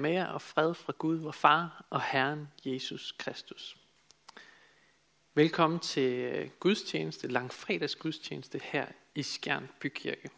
Med 0.00 0.12
jer 0.12 0.26
og 0.26 0.42
fred 0.42 0.74
fra 0.74 0.92
Gud, 0.98 1.16
vor 1.16 1.32
Far 1.32 1.84
og 1.90 2.02
Herren 2.02 2.48
Jesus 2.64 3.14
Kristus. 3.18 3.76
Velkommen 5.34 5.80
til 5.80 6.12
øh, 6.12 6.50
gudstjeneste, 6.60 7.28
langfredags 7.28 7.96
gudstjeneste 7.96 8.60
her 8.64 8.86
i 9.14 9.22
Skjern 9.22 9.68
Bykirke. 9.80 10.30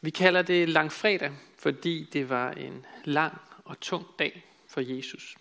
Vi 0.00 0.10
kalder 0.10 0.42
det 0.42 0.68
langfredag, 0.68 1.32
fordi 1.58 2.08
det 2.12 2.28
var 2.28 2.50
en 2.50 2.86
lang 3.04 3.40
og 3.64 3.80
tung 3.80 4.06
dag 4.18 4.46
for 4.68 4.80
Jesus, 4.80 5.36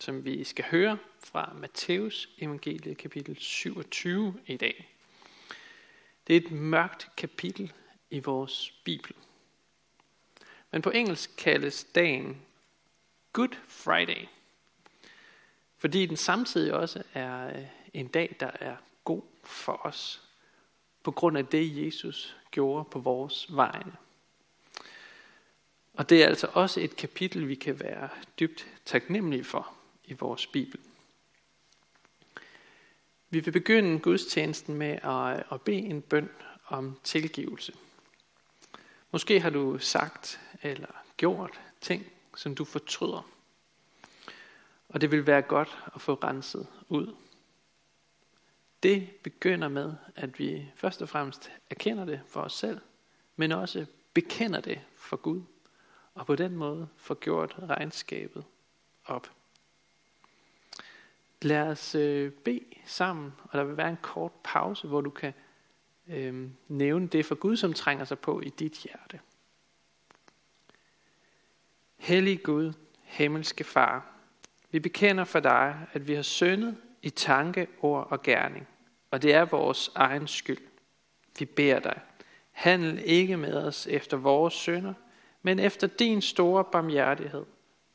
som 0.00 0.24
vi 0.24 0.44
skal 0.44 0.64
høre 0.64 0.98
fra 1.24 1.52
Matthæus 1.54 2.28
evangeliet 2.38 2.98
kapitel 2.98 3.36
27 3.38 4.40
i 4.46 4.56
dag. 4.56 4.88
Det 6.26 6.36
er 6.36 6.40
et 6.40 6.50
mørkt 6.50 7.08
kapitel 7.16 7.72
i 8.10 8.18
vores 8.18 8.72
Bibel. 8.84 9.14
Men 10.70 10.82
på 10.82 10.90
engelsk 10.90 11.30
kaldes 11.36 11.84
dagen 11.84 12.42
Good 13.32 13.56
Friday. 13.68 14.26
Fordi 15.78 16.06
den 16.06 16.16
samtidig 16.16 16.72
også 16.72 17.02
er 17.14 17.58
øh, 17.58 17.66
en 17.92 18.08
dag, 18.08 18.36
der 18.40 18.50
er 18.60 18.76
god 19.04 19.22
for 19.44 19.86
os. 19.86 20.22
På 21.02 21.10
grund 21.10 21.38
af 21.38 21.46
det, 21.46 21.84
Jesus 21.84 22.36
gjorde 22.50 22.84
på 22.84 22.98
vores 22.98 23.46
vegne. 23.50 23.92
Og 25.94 26.08
det 26.08 26.22
er 26.22 26.26
altså 26.26 26.48
også 26.52 26.80
et 26.80 26.96
kapitel, 26.96 27.48
vi 27.48 27.54
kan 27.54 27.80
være 27.80 28.08
dybt 28.40 28.66
taknemmelige 28.84 29.44
for 29.44 29.72
i 30.04 30.12
vores 30.12 30.46
Bibel. 30.46 30.80
Vi 33.30 33.40
vil 33.40 33.50
begynde 33.50 33.98
gudstjenesten 33.98 34.74
med 34.74 34.98
at, 35.02 35.38
øh, 35.38 35.44
at 35.52 35.62
bede 35.62 35.76
en 35.76 36.02
bøn 36.02 36.30
om 36.66 36.98
tilgivelse. 37.04 37.72
Måske 39.10 39.40
har 39.40 39.50
du 39.50 39.78
sagt 39.78 40.40
eller 40.70 41.04
gjort 41.16 41.60
ting, 41.80 42.06
som 42.36 42.54
du 42.54 42.64
fortryder. 42.64 43.30
Og 44.88 45.00
det 45.00 45.10
vil 45.10 45.26
være 45.26 45.42
godt 45.42 45.78
at 45.94 46.00
få 46.00 46.14
renset 46.14 46.66
ud. 46.88 47.14
Det 48.82 49.10
begynder 49.22 49.68
med, 49.68 49.94
at 50.16 50.38
vi 50.38 50.70
først 50.74 51.02
og 51.02 51.08
fremmest 51.08 51.50
erkender 51.70 52.04
det 52.04 52.20
for 52.28 52.40
os 52.40 52.52
selv, 52.52 52.80
men 53.36 53.52
også 53.52 53.86
bekender 54.12 54.60
det 54.60 54.80
for 54.96 55.16
Gud, 55.16 55.42
og 56.14 56.26
på 56.26 56.36
den 56.36 56.56
måde 56.56 56.88
får 56.96 57.14
gjort 57.14 57.56
regnskabet 57.62 58.44
op. 59.04 59.30
Lad 61.42 61.68
os 61.68 61.94
øh, 61.94 62.32
bede 62.32 62.64
sammen, 62.84 63.32
og 63.42 63.58
der 63.58 63.64
vil 63.64 63.76
være 63.76 63.90
en 63.90 63.98
kort 64.02 64.32
pause, 64.44 64.86
hvor 64.88 65.00
du 65.00 65.10
kan 65.10 65.34
øh, 66.08 66.50
nævne 66.68 67.08
det 67.08 67.26
for 67.26 67.34
Gud, 67.34 67.56
som 67.56 67.72
trænger 67.72 68.04
sig 68.04 68.18
på 68.18 68.40
i 68.40 68.48
dit 68.48 68.72
hjerte. 68.72 69.20
Hellig 71.96 72.42
Gud, 72.42 72.72
himmelske 73.02 73.64
Far, 73.64 74.06
vi 74.70 74.78
bekender 74.78 75.24
for 75.24 75.40
dig, 75.40 75.86
at 75.92 76.08
vi 76.08 76.14
har 76.14 76.22
syndet 76.22 76.76
i 77.02 77.10
tanke, 77.10 77.66
ord 77.80 78.06
og 78.10 78.22
gerning, 78.22 78.68
og 79.10 79.22
det 79.22 79.34
er 79.34 79.44
vores 79.44 79.90
egen 79.94 80.28
skyld. 80.28 80.62
Vi 81.38 81.44
beder 81.44 81.78
dig, 81.78 82.00
handel 82.50 83.02
ikke 83.04 83.36
med 83.36 83.54
os 83.54 83.86
efter 83.86 84.16
vores 84.16 84.54
synder, 84.54 84.94
men 85.42 85.58
efter 85.58 85.86
din 85.86 86.22
store 86.22 86.64
barmhjertighed, 86.64 87.44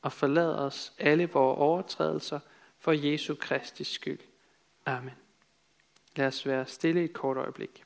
og 0.02 0.12
forlad 0.12 0.56
os 0.56 0.94
alle 1.00 1.30
vores 1.30 1.58
overtrædelser 1.58 2.40
for 2.80 2.92
Jesu 2.92 3.36
Kristi 3.36 3.84
skyld. 3.84 4.20
Amen. 4.86 5.14
Lad 6.16 6.28
os 6.28 6.46
være 6.46 6.66
stille 6.66 7.04
et 7.04 7.14
kort 7.14 7.38
øjeblik. 7.38 7.84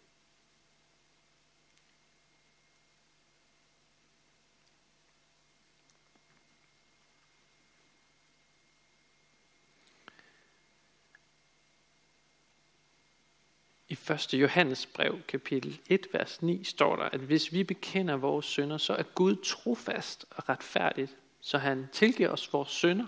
1. 14.10 14.34
Johannes 14.34 14.86
brev, 14.86 15.22
kapitel 15.28 15.80
1, 15.90 16.08
vers 16.14 16.42
9, 16.42 16.64
står 16.64 16.96
der, 16.96 17.04
at 17.04 17.20
hvis 17.20 17.54
vi 17.54 17.64
bekender 17.64 18.16
vores 18.16 18.46
synder, 18.46 18.78
så 18.78 18.94
er 18.94 19.04
Gud 19.04 19.36
trofast 19.36 20.26
og 20.32 20.50
retfærdigt, 20.50 21.16
så 21.42 21.58
han 21.58 21.88
tilgiver 21.92 22.30
os 22.30 22.54
vores 22.54 22.70
synder 22.70 23.06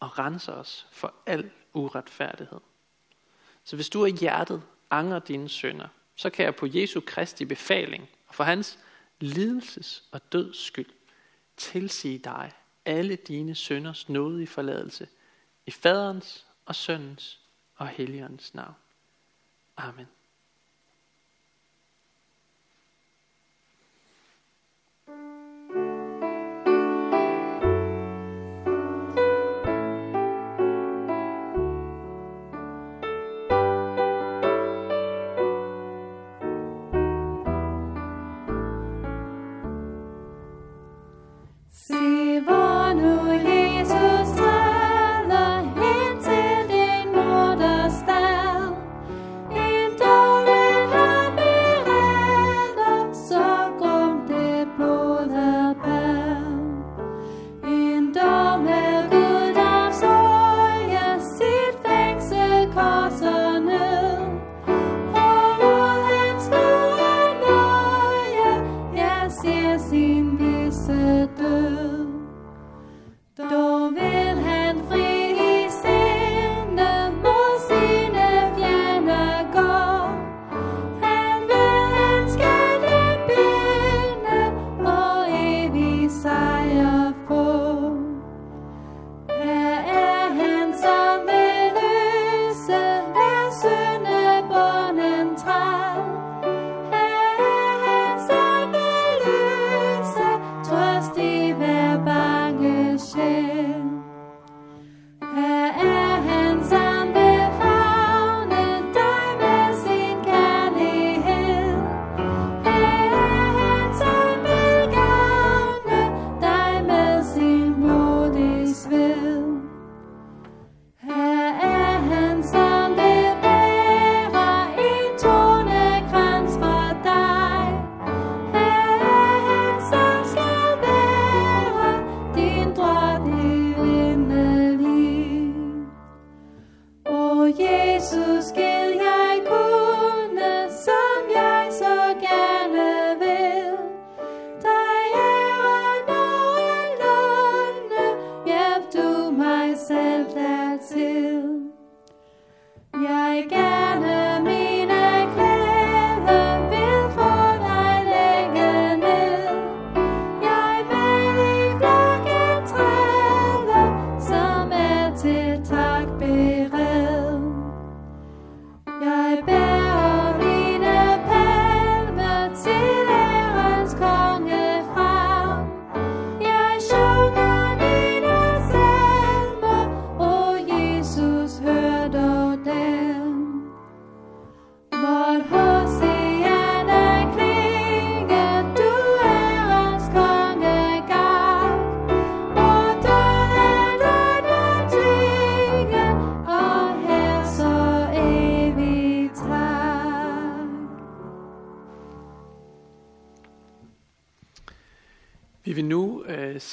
og 0.00 0.18
renser 0.18 0.52
os 0.52 0.86
for 0.92 1.14
al 1.26 1.50
uretfærdighed. 1.72 2.60
Så 3.64 3.76
hvis 3.76 3.88
du 3.88 4.02
er 4.02 4.06
hjertet 4.06 4.62
angrer 4.90 5.18
dine 5.18 5.48
synder, 5.48 5.88
så 6.16 6.30
kan 6.30 6.44
jeg 6.44 6.56
på 6.56 6.66
Jesu 6.66 7.00
Kristi 7.06 7.44
befaling 7.44 8.08
og 8.26 8.34
for 8.34 8.44
hans 8.44 8.78
lidelses 9.20 10.04
og 10.12 10.32
døds 10.32 10.64
skyld 10.64 10.90
tilsige 11.56 12.18
dig 12.18 12.52
alle 12.84 13.16
dine 13.16 13.54
synders 13.54 14.08
nådige 14.08 14.46
forladelse 14.46 15.08
i 15.66 15.70
faderens 15.70 16.46
og 16.66 16.74
søndens 16.74 17.40
og 17.76 17.88
helligåndens 17.88 18.54
navn. 18.54 18.74
Amen. 19.76 20.06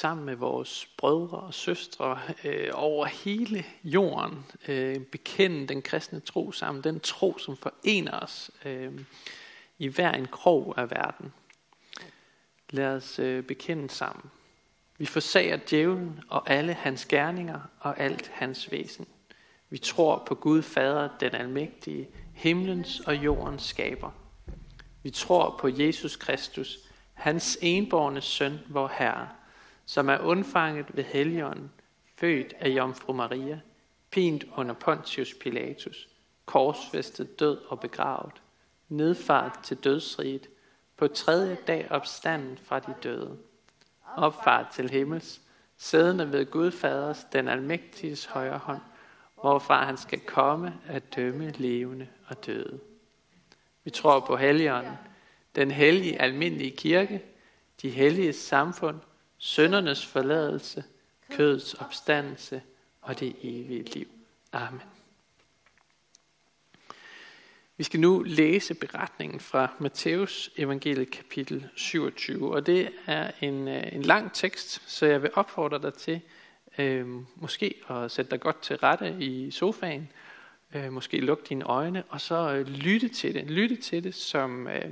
Sammen 0.04 0.26
med 0.26 0.36
vores 0.36 0.88
brødre 0.96 1.38
og 1.38 1.54
søstre 1.54 2.20
øh, 2.44 2.70
over 2.72 3.06
hele 3.06 3.64
jorden 3.84 4.44
øh, 4.68 5.00
bekende 5.00 5.66
den 5.66 5.82
kristne 5.82 6.20
tro 6.20 6.52
sammen. 6.52 6.84
Den 6.84 7.00
tro, 7.00 7.38
som 7.38 7.56
forener 7.56 8.20
os 8.20 8.50
øh, 8.64 8.92
i 9.78 9.88
hver 9.88 10.12
en 10.12 10.26
krog 10.26 10.74
af 10.76 10.90
verden. 10.90 11.32
Lad 12.70 12.86
os 12.86 13.18
øh, 13.18 13.44
bekende 13.44 13.90
sammen. 13.90 14.30
Vi 14.98 15.06
forsager 15.06 15.58
djævlen 15.70 16.20
og 16.28 16.50
alle 16.50 16.72
hans 16.72 17.06
gerninger 17.06 17.60
og 17.80 18.00
alt 18.00 18.30
hans 18.34 18.70
væsen. 18.70 19.06
Vi 19.70 19.78
tror 19.78 20.22
på 20.26 20.34
Gud 20.34 20.62
Fader, 20.62 21.08
den 21.20 21.34
almægtige, 21.34 22.08
himlens 22.34 23.00
og 23.00 23.16
jordens 23.16 23.62
skaber. 23.62 24.10
Vi 25.02 25.10
tror 25.10 25.56
på 25.60 25.68
Jesus 25.68 26.16
Kristus, 26.16 26.78
hans 27.14 27.58
enborne 27.62 28.20
søn, 28.20 28.58
vor 28.68 28.92
Herre, 28.98 29.28
som 29.86 30.08
er 30.08 30.18
undfanget 30.18 30.86
ved 30.96 31.04
Helligånden, 31.04 31.70
født 32.16 32.54
af 32.60 32.68
Jomfru 32.68 33.12
Maria, 33.12 33.60
pint 34.10 34.44
under 34.56 34.74
Pontius 34.74 35.34
Pilatus, 35.40 36.08
korsfæstet 36.46 37.40
død 37.40 37.58
og 37.68 37.80
begravet, 37.80 38.42
nedfart 38.88 39.58
til 39.62 39.76
dødsriget, 39.76 40.48
på 40.96 41.08
tredje 41.08 41.56
dag 41.66 41.86
opstanden 41.90 42.58
fra 42.58 42.78
de 42.78 42.94
døde, 43.02 43.38
opfart 44.16 44.66
til 44.74 44.90
himmels, 44.90 45.40
siddende 45.76 46.32
ved 46.32 46.50
Gud 46.50 46.70
Faders, 46.70 47.26
den 47.32 47.48
almægtiges 47.48 48.24
højre 48.24 48.58
hånd, 48.58 48.80
hvorfra 49.40 49.84
han 49.84 49.96
skal 49.96 50.20
komme 50.20 50.80
at 50.86 51.16
dømme 51.16 51.50
levende 51.50 52.08
og 52.26 52.46
døde. 52.46 52.80
Vi 53.84 53.90
tror 53.90 54.20
på 54.20 54.36
Helligånden, 54.36 54.94
den 55.56 55.70
hellige 55.70 56.22
almindelige 56.22 56.76
kirke, 56.76 57.22
de 57.82 57.90
hellige 57.90 58.32
samfund, 58.32 58.96
søndernes 59.44 60.06
forladelse, 60.06 60.84
kødets 61.30 61.74
opstandelse 61.74 62.62
og 63.00 63.20
det 63.20 63.36
evige 63.42 63.82
liv. 63.82 64.08
Amen. 64.52 64.82
Vi 67.76 67.84
skal 67.84 68.00
nu 68.00 68.22
læse 68.22 68.74
beretningen 68.74 69.40
fra 69.40 69.68
Matthæus 69.78 70.50
evangeliet 70.56 71.10
kapitel 71.10 71.68
27, 71.76 72.54
og 72.54 72.66
det 72.66 72.90
er 73.06 73.30
en, 73.40 73.68
øh, 73.68 73.92
en 73.92 74.02
lang 74.02 74.32
tekst, 74.32 74.90
så 74.90 75.06
jeg 75.06 75.22
vil 75.22 75.30
opfordre 75.34 75.82
dig 75.82 75.94
til 75.94 76.20
øh, 76.78 77.06
måske 77.36 77.74
at 77.90 78.10
sætte 78.10 78.30
dig 78.30 78.40
godt 78.40 78.62
til 78.62 78.76
rette 78.76 79.16
i 79.20 79.50
sofaen, 79.50 80.12
øh, 80.74 80.92
måske 80.92 81.20
lukke 81.20 81.44
dine 81.48 81.64
øjne, 81.64 82.04
og 82.08 82.20
så 82.20 82.54
øh, 82.54 82.68
lytte 82.68 83.08
til 83.08 83.34
det. 83.34 83.50
Lytte 83.50 83.76
til 83.76 84.04
det 84.04 84.14
som 84.14 84.68
øh, 84.68 84.90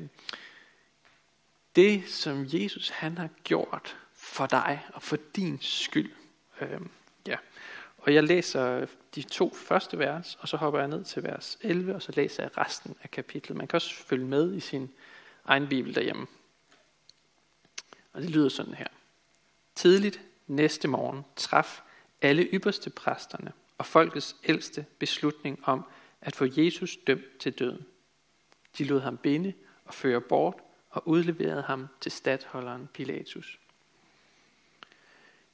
det, 1.76 2.08
som 2.08 2.46
Jesus 2.48 2.88
han 2.88 3.18
har 3.18 3.28
gjort 3.44 3.96
for 4.32 4.46
dig 4.46 4.86
og 4.92 5.02
for 5.02 5.16
din 5.36 5.58
skyld. 5.60 6.12
Øhm, 6.60 6.90
ja. 7.26 7.36
Og 7.98 8.14
jeg 8.14 8.24
læser 8.24 8.86
de 9.14 9.22
to 9.22 9.54
første 9.54 9.98
vers, 9.98 10.38
og 10.40 10.48
så 10.48 10.56
hopper 10.56 10.78
jeg 10.78 10.88
ned 10.88 11.04
til 11.04 11.22
vers 11.22 11.58
11, 11.60 11.94
og 11.94 12.02
så 12.02 12.12
læser 12.16 12.42
jeg 12.42 12.58
resten 12.58 12.96
af 13.02 13.10
kapitlet. 13.10 13.56
Man 13.56 13.66
kan 13.66 13.76
også 13.76 13.94
følge 13.94 14.24
med 14.24 14.54
i 14.54 14.60
sin 14.60 14.90
egen 15.44 15.68
bibel 15.68 15.94
derhjemme. 15.94 16.26
Og 18.12 18.22
det 18.22 18.30
lyder 18.30 18.48
sådan 18.48 18.74
her. 18.74 18.86
Tidligt 19.74 20.20
næste 20.46 20.88
morgen 20.88 21.24
traf 21.36 21.80
alle 22.22 22.42
ypperste 22.42 22.90
præsterne 22.90 23.52
og 23.78 23.86
folkets 23.86 24.36
ældste 24.44 24.86
beslutning 24.98 25.60
om 25.64 25.84
at 26.20 26.36
få 26.36 26.46
Jesus 26.56 26.96
dømt 27.06 27.38
til 27.40 27.52
døden. 27.52 27.86
De 28.78 28.84
lod 28.84 29.00
ham 29.00 29.16
binde 29.16 29.52
og 29.84 29.94
føre 29.94 30.20
bort 30.20 30.54
og 30.90 31.08
udleverede 31.08 31.62
ham 31.62 31.88
til 32.00 32.12
stadholderen 32.12 32.88
Pilatus. 32.94 33.58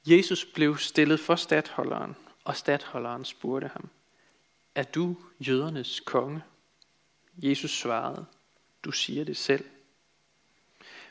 Jesus 0.05 0.45
blev 0.45 0.77
stillet 0.77 1.19
for 1.19 1.35
stadholderen, 1.35 2.15
og 2.43 2.55
stadholderen 2.55 3.25
spurgte 3.25 3.67
ham, 3.67 3.89
Er 4.75 4.83
du 4.83 5.15
jødernes 5.39 5.99
konge? 5.99 6.43
Jesus 7.37 7.71
svarede, 7.71 8.25
Du 8.83 8.91
siger 8.91 9.25
det 9.25 9.37
selv. 9.37 9.65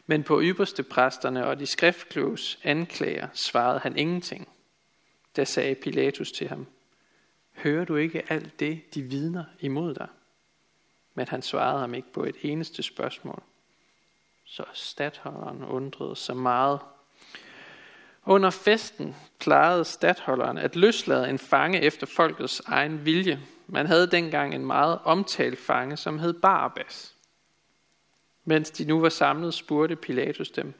Men 0.06 0.22
på 0.22 0.40
ypperste 0.42 0.82
præsterne 0.82 1.46
og 1.46 1.58
de 1.58 1.66
skriftkloges 1.66 2.58
anklager 2.62 3.28
svarede 3.32 3.78
han 3.78 3.96
ingenting. 3.96 4.48
Da 5.36 5.44
sagde 5.44 5.74
Pilatus 5.74 6.32
til 6.32 6.48
ham, 6.48 6.66
Hører 7.52 7.84
du 7.84 7.96
ikke 7.96 8.32
alt 8.32 8.60
det, 8.60 8.94
de 8.94 9.02
vidner 9.02 9.44
imod 9.60 9.94
dig? 9.94 10.08
Men 11.14 11.28
han 11.28 11.42
svarede 11.42 11.80
ham 11.80 11.94
ikke 11.94 12.12
på 12.12 12.24
et 12.24 12.36
eneste 12.42 12.82
spørgsmål. 12.82 13.42
Så 14.44 14.64
stadholderen 14.72 15.64
undrede 15.64 16.16
sig 16.16 16.36
meget. 16.36 16.80
Under 18.28 18.50
festen 18.50 19.16
plejede 19.40 19.84
stadholderen 19.84 20.58
at 20.58 20.76
løslade 20.76 21.30
en 21.30 21.38
fange 21.38 21.80
efter 21.80 22.06
folkets 22.06 22.60
egen 22.60 23.04
vilje. 23.04 23.40
Man 23.66 23.86
havde 23.86 24.10
dengang 24.10 24.54
en 24.54 24.66
meget 24.66 24.98
omtalt 25.04 25.58
fange, 25.58 25.96
som 25.96 26.18
hed 26.18 26.32
Barabbas. 26.32 27.14
Mens 28.44 28.70
de 28.70 28.84
nu 28.84 29.00
var 29.00 29.08
samlet, 29.08 29.54
spurgte 29.54 29.96
Pilatus 29.96 30.50
dem, 30.50 30.74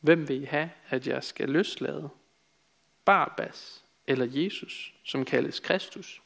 Hvem 0.00 0.28
vil 0.28 0.42
I 0.42 0.44
have, 0.44 0.70
at 0.88 1.06
jeg 1.06 1.24
skal 1.24 1.48
løslade? 1.48 2.08
Barabbas 3.04 3.84
eller 4.06 4.26
Jesus, 4.30 4.94
som 5.04 5.24
kaldes 5.24 5.60
Kristus. 5.60 6.22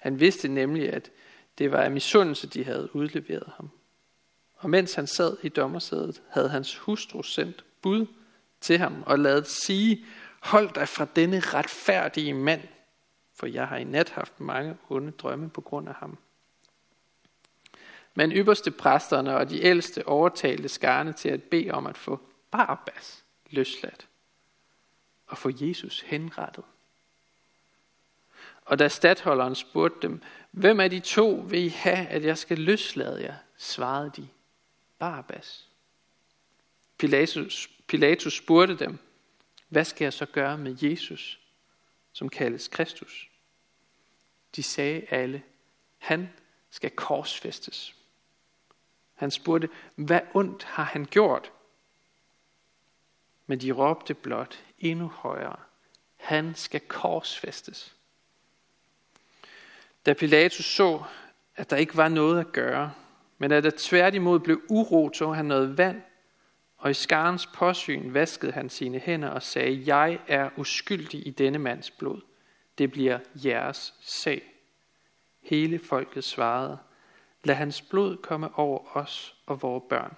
Han 0.00 0.20
vidste 0.20 0.48
nemlig, 0.48 0.92
at 0.92 1.10
det 1.58 1.72
var 1.72 1.80
af 1.80 1.90
misundelse, 1.90 2.46
de 2.46 2.64
havde 2.64 2.96
udleveret 2.96 3.52
ham. 3.56 3.70
Og 4.56 4.70
mens 4.70 4.94
han 4.94 5.06
sad 5.06 5.36
i 5.42 5.48
dommersædet, 5.48 6.22
havde 6.30 6.48
hans 6.48 6.76
hustru 6.76 7.22
sendt 7.22 7.64
bud 7.82 8.06
til 8.60 8.78
ham 8.78 9.02
og 9.06 9.18
ladet 9.18 9.46
sige, 9.46 10.04
hold 10.40 10.74
dig 10.74 10.88
fra 10.88 11.06
denne 11.16 11.40
retfærdige 11.40 12.34
mand, 12.34 12.62
for 13.34 13.46
jeg 13.46 13.68
har 13.68 13.76
i 13.76 13.84
nat 13.84 14.10
haft 14.10 14.40
mange 14.40 14.76
onde 14.88 15.10
drømme 15.10 15.50
på 15.50 15.60
grund 15.60 15.88
af 15.88 15.94
ham. 15.94 16.18
Men 18.14 18.32
ypperste 18.32 18.70
præsterne 18.70 19.36
og 19.36 19.50
de 19.50 19.62
ældste 19.62 20.08
overtalte 20.08 20.68
skarne 20.68 21.12
til 21.12 21.28
at 21.28 21.42
bede 21.42 21.70
om 21.70 21.86
at 21.86 21.96
få 21.96 22.20
Barabbas 22.50 23.24
løsladt 23.50 24.06
og 25.26 25.38
få 25.38 25.50
Jesus 25.60 26.00
henrettet. 26.00 26.64
Og 28.64 28.78
da 28.78 28.88
stadholderen 28.88 29.54
spurgte 29.54 30.08
dem, 30.08 30.22
hvem 30.50 30.80
af 30.80 30.90
de 30.90 31.00
to 31.00 31.44
vil 31.48 31.64
I 31.64 31.68
have, 31.68 32.06
at 32.06 32.24
jeg 32.24 32.38
skal 32.38 32.58
løslade 32.58 33.22
jer, 33.22 33.34
svarede 33.56 34.12
de, 34.16 34.28
Barabbas. 34.98 35.66
Pilatus, 36.98 37.70
Pilatus 37.86 38.36
spurgte 38.36 38.76
dem, 38.76 38.98
hvad 39.68 39.84
skal 39.84 40.04
jeg 40.04 40.12
så 40.12 40.26
gøre 40.26 40.58
med 40.58 40.76
Jesus, 40.80 41.40
som 42.12 42.28
kaldes 42.28 42.68
Kristus? 42.68 43.30
De 44.56 44.62
sagde 44.62 45.06
alle, 45.10 45.42
han 45.98 46.30
skal 46.70 46.90
korsfæstes. 46.90 47.94
Han 49.14 49.30
spurgte, 49.30 49.68
hvad 49.94 50.20
ondt 50.34 50.64
har 50.64 50.84
han 50.84 51.04
gjort? 51.04 51.52
Men 53.46 53.60
de 53.60 53.72
råbte 53.72 54.14
blot 54.14 54.64
endnu 54.78 55.08
højere, 55.08 55.56
han 56.16 56.54
skal 56.54 56.80
korsfæstes. 56.80 57.94
Da 60.06 60.14
Pilatus 60.14 60.64
så, 60.64 61.02
at 61.56 61.70
der 61.70 61.76
ikke 61.76 61.96
var 61.96 62.08
noget 62.08 62.40
at 62.40 62.52
gøre, 62.52 62.92
men 63.38 63.52
at 63.52 63.64
der 63.64 63.70
tværtimod 63.76 64.40
blev 64.40 64.62
uro, 64.68 65.08
tog 65.08 65.36
han 65.36 65.44
noget 65.44 65.78
vand, 65.78 66.02
og 66.76 66.90
i 66.90 66.94
skarens 66.94 67.46
påsyn 67.46 68.14
vaskede 68.14 68.52
han 68.52 68.70
sine 68.70 68.98
hænder 68.98 69.28
og 69.28 69.42
sagde, 69.42 69.82
jeg 69.86 70.20
er 70.26 70.50
uskyldig 70.56 71.26
i 71.26 71.30
denne 71.30 71.58
mands 71.58 71.90
blod. 71.90 72.20
Det 72.78 72.90
bliver 72.92 73.18
jeres 73.34 73.94
sag. 74.00 74.42
Hele 75.40 75.78
folket 75.78 76.24
svarede, 76.24 76.78
lad 77.44 77.54
hans 77.54 77.82
blod 77.82 78.16
komme 78.16 78.58
over 78.58 78.96
os 78.96 79.36
og 79.46 79.62
vores 79.62 79.84
børn. 79.88 80.16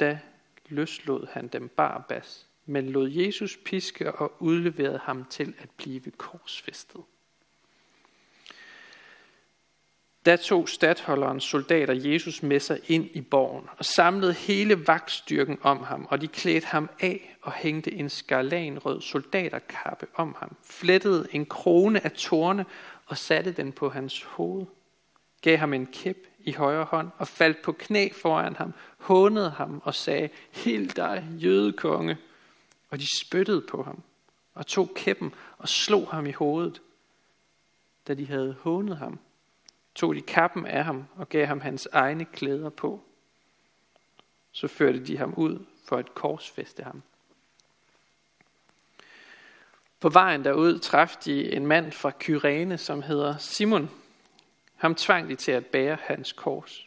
Da 0.00 0.18
løslod 0.66 1.26
han 1.26 1.48
dem 1.48 1.68
Barabbas, 1.68 2.46
men 2.66 2.88
lod 2.88 3.08
Jesus 3.10 3.58
piske 3.64 4.12
og 4.12 4.42
udleverede 4.42 4.98
ham 4.98 5.24
til 5.24 5.54
at 5.58 5.70
blive 5.70 6.10
korsfæstet. 6.10 7.00
Da 10.26 10.36
tog 10.36 10.68
stadholderens 10.68 11.44
soldater 11.44 11.94
Jesus 11.94 12.42
med 12.42 12.60
sig 12.60 12.80
ind 12.88 13.08
i 13.12 13.20
borgen 13.20 13.68
og 13.78 13.84
samlede 13.84 14.32
hele 14.32 14.86
vagtstyrken 14.86 15.58
om 15.62 15.82
ham, 15.82 16.06
og 16.10 16.20
de 16.20 16.28
klædte 16.28 16.66
ham 16.66 16.90
af 17.00 17.36
og 17.42 17.52
hængte 17.52 17.92
en 17.92 18.08
skarlanrød 18.08 19.00
soldaterkappe 19.00 20.06
om 20.14 20.36
ham, 20.38 20.56
flettede 20.64 21.28
en 21.30 21.46
krone 21.46 22.04
af 22.04 22.12
torne 22.12 22.66
og 23.06 23.18
satte 23.18 23.52
den 23.52 23.72
på 23.72 23.88
hans 23.88 24.22
hoved, 24.22 24.66
gav 25.42 25.58
ham 25.58 25.72
en 25.72 25.86
kæp 25.86 26.16
i 26.38 26.52
højre 26.52 26.84
hånd 26.84 27.10
og 27.18 27.28
faldt 27.28 27.62
på 27.62 27.72
knæ 27.72 28.08
foran 28.12 28.56
ham, 28.56 28.74
hånede 28.98 29.50
ham 29.50 29.82
og 29.84 29.94
sagde, 29.94 30.28
Hild 30.50 30.88
dig, 30.88 31.26
jødekonge. 31.30 32.16
Og 32.90 32.98
de 32.98 33.06
spyttede 33.20 33.60
på 33.60 33.82
ham 33.82 34.02
og 34.54 34.66
tog 34.66 34.90
kæppen 34.94 35.34
og 35.58 35.68
slog 35.68 36.08
ham 36.10 36.26
i 36.26 36.32
hovedet. 36.32 36.80
Da 38.08 38.14
de 38.14 38.26
havde 38.26 38.56
hånet 38.60 38.96
ham, 38.96 39.18
tog 39.94 40.14
de 40.14 40.20
kappen 40.20 40.66
af 40.66 40.84
ham 40.84 41.04
og 41.16 41.28
gav 41.28 41.46
ham 41.46 41.60
hans 41.60 41.88
egne 41.92 42.24
klæder 42.24 42.70
på. 42.70 43.02
Så 44.52 44.68
førte 44.68 45.06
de 45.06 45.18
ham 45.18 45.34
ud 45.34 45.64
for 45.84 45.96
at 45.96 46.14
korsfeste 46.14 46.82
ham. 46.82 47.02
På 50.00 50.08
vejen 50.08 50.44
derud 50.44 50.78
traf 50.78 51.16
de 51.24 51.52
en 51.52 51.66
mand 51.66 51.92
fra 51.92 52.12
Kyrene, 52.20 52.78
som 52.78 53.02
hedder 53.02 53.36
Simon. 53.36 53.90
Ham 54.76 54.94
tvang 54.94 55.28
de 55.28 55.36
til 55.36 55.52
at 55.52 55.66
bære 55.66 55.98
hans 56.00 56.32
kors. 56.32 56.86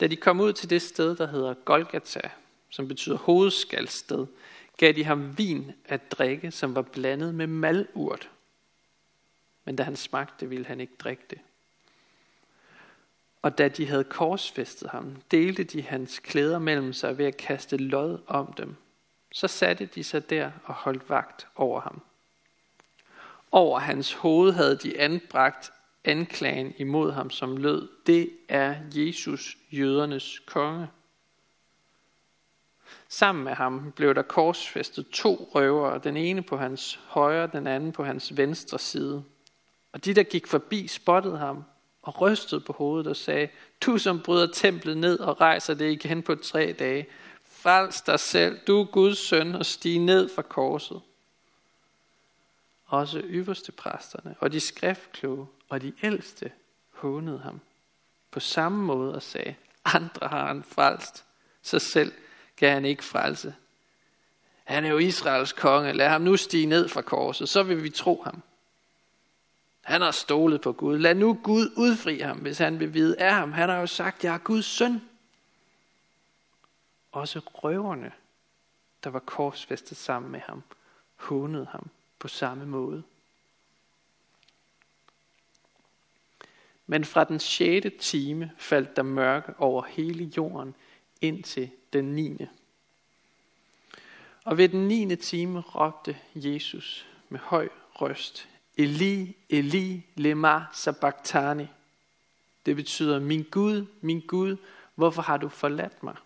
Da 0.00 0.06
de 0.06 0.16
kom 0.16 0.40
ud 0.40 0.52
til 0.52 0.70
det 0.70 0.82
sted, 0.82 1.16
der 1.16 1.26
hedder 1.26 1.54
Golgata, 1.54 2.30
som 2.70 2.88
betyder 2.88 3.16
hovedskalsted, 3.16 4.26
gav 4.76 4.92
de 4.92 5.04
ham 5.04 5.38
vin 5.38 5.72
at 5.84 6.12
drikke, 6.12 6.50
som 6.50 6.74
var 6.74 6.82
blandet 6.82 7.34
med 7.34 7.46
malurt. 7.46 8.30
Men 9.64 9.76
da 9.76 9.82
han 9.82 9.96
smagte, 9.96 10.48
ville 10.48 10.66
han 10.66 10.80
ikke 10.80 10.96
drikke 10.98 11.22
det. 11.30 11.38
Og 13.42 13.58
da 13.58 13.68
de 13.68 13.86
havde 13.86 14.04
korsfæstet 14.04 14.90
ham, 14.90 15.16
delte 15.30 15.64
de 15.64 15.82
hans 15.82 16.18
klæder 16.18 16.58
mellem 16.58 16.92
sig 16.92 17.18
ved 17.18 17.26
at 17.26 17.36
kaste 17.36 17.76
lod 17.76 18.18
om 18.26 18.52
dem. 18.52 18.76
Så 19.32 19.48
satte 19.48 19.86
de 19.86 20.04
sig 20.04 20.30
der 20.30 20.50
og 20.64 20.74
holdt 20.74 21.10
vagt 21.10 21.46
over 21.56 21.80
ham. 21.80 22.02
Over 23.52 23.78
hans 23.78 24.12
hoved 24.12 24.52
havde 24.52 24.76
de 24.76 25.00
anbragt 25.00 25.72
anklagen 26.04 26.74
imod 26.76 27.12
ham, 27.12 27.30
som 27.30 27.56
lød, 27.56 27.88
det 28.06 28.30
er 28.48 28.76
Jesus, 28.94 29.56
jødernes 29.70 30.38
konge. 30.38 30.88
Sammen 33.08 33.44
med 33.44 33.52
ham 33.52 33.92
blev 33.96 34.14
der 34.14 34.22
korsfæstet 34.22 35.08
to 35.08 35.50
røvere, 35.54 35.98
den 35.98 36.16
ene 36.16 36.42
på 36.42 36.56
hans 36.56 37.00
højre, 37.06 37.46
den 37.46 37.66
anden 37.66 37.92
på 37.92 38.04
hans 38.04 38.36
venstre 38.36 38.78
side. 38.78 39.24
Og 39.92 40.04
de, 40.04 40.14
der 40.14 40.22
gik 40.22 40.46
forbi, 40.46 40.86
spottede 40.86 41.38
ham 41.38 41.64
og 42.08 42.20
rystede 42.20 42.60
på 42.60 42.72
hovedet 42.72 43.06
og 43.06 43.16
sagde, 43.16 43.48
du 43.80 43.98
som 43.98 44.20
bryder 44.20 44.52
templet 44.52 44.96
ned 44.96 45.20
og 45.20 45.40
rejser 45.40 45.74
det 45.74 45.92
igen 45.92 46.22
på 46.22 46.34
tre 46.34 46.74
dage, 46.78 47.06
frels 47.50 48.00
dig 48.00 48.20
selv, 48.20 48.58
du 48.66 48.80
er 48.80 48.84
Guds 48.84 49.18
søn, 49.18 49.54
og 49.54 49.66
stig 49.66 49.98
ned 49.98 50.28
fra 50.34 50.42
korset. 50.42 51.00
Også 52.86 53.20
ypperste 53.24 53.72
præsterne 53.72 54.34
og 54.40 54.52
de 54.52 54.60
skriftkloge 54.60 55.46
og 55.68 55.82
de 55.82 55.92
ældste 56.02 56.52
hånede 56.90 57.38
ham 57.38 57.60
på 58.30 58.40
samme 58.40 58.84
måde 58.84 59.14
og 59.14 59.22
sagde, 59.22 59.54
andre 59.84 60.28
har 60.28 60.46
han 60.46 60.62
frelst, 60.62 61.24
så 61.62 61.78
selv 61.78 62.12
kan 62.56 62.72
han 62.72 62.84
ikke 62.84 63.04
frelse. 63.04 63.54
Han 64.64 64.84
er 64.84 64.88
jo 64.88 64.98
Israels 64.98 65.52
konge, 65.52 65.92
lad 65.92 66.08
ham 66.08 66.22
nu 66.22 66.36
stige 66.36 66.66
ned 66.66 66.88
fra 66.88 67.02
korset, 67.02 67.48
så 67.48 67.62
vil 67.62 67.82
vi 67.82 67.90
tro 67.90 68.22
ham. 68.24 68.42
Han 69.88 70.00
har 70.00 70.10
stolet 70.10 70.60
på 70.60 70.72
Gud. 70.72 70.98
Lad 70.98 71.14
nu 71.14 71.40
Gud 71.42 71.72
udfri 71.76 72.18
ham, 72.18 72.38
hvis 72.38 72.58
han 72.58 72.80
vil 72.80 72.94
vide 72.94 73.20
af 73.20 73.34
ham. 73.34 73.52
Han 73.52 73.68
har 73.68 73.76
jo 73.76 73.86
sagt, 73.86 74.24
jeg 74.24 74.34
er 74.34 74.38
Guds 74.38 74.64
søn. 74.64 75.02
Også 77.12 77.38
røverne, 77.38 78.12
der 79.04 79.10
var 79.10 79.18
korsfæstet 79.18 79.96
sammen 79.96 80.32
med 80.32 80.40
ham, 80.40 80.62
hånede 81.16 81.66
ham 81.66 81.90
på 82.18 82.28
samme 82.28 82.66
måde. 82.66 83.02
Men 86.86 87.04
fra 87.04 87.24
den 87.24 87.40
sjette 87.40 87.90
time 87.90 88.52
faldt 88.58 88.96
der 88.96 89.02
mørke 89.02 89.54
over 89.58 89.82
hele 89.82 90.32
jorden 90.36 90.74
indtil 91.20 91.70
den 91.92 92.04
niende. 92.04 92.48
Og 94.44 94.58
ved 94.58 94.68
den 94.68 94.88
niende 94.88 95.16
time 95.16 95.60
råbte 95.60 96.18
Jesus 96.34 97.06
med 97.28 97.40
høj 97.40 97.68
røst, 97.94 98.48
Eli, 98.78 99.36
Eli, 99.50 100.06
lema 100.14 100.64
sabachthani. 100.72 101.68
Det 102.66 102.76
betyder, 102.76 103.20
min 103.20 103.46
Gud, 103.50 103.86
min 104.00 104.20
Gud, 104.26 104.56
hvorfor 104.94 105.22
har 105.22 105.36
du 105.36 105.48
forladt 105.48 106.02
mig? 106.02 106.16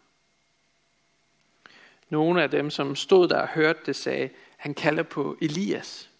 Nogle 2.08 2.42
af 2.42 2.50
dem, 2.50 2.70
som 2.70 2.96
stod 2.96 3.28
der 3.28 3.40
og 3.40 3.48
hørte 3.48 3.80
det, 3.86 3.96
sagde, 3.96 4.30
han 4.56 4.74
kalder 4.74 5.02
på 5.02 5.36
Elias. 5.40 6.10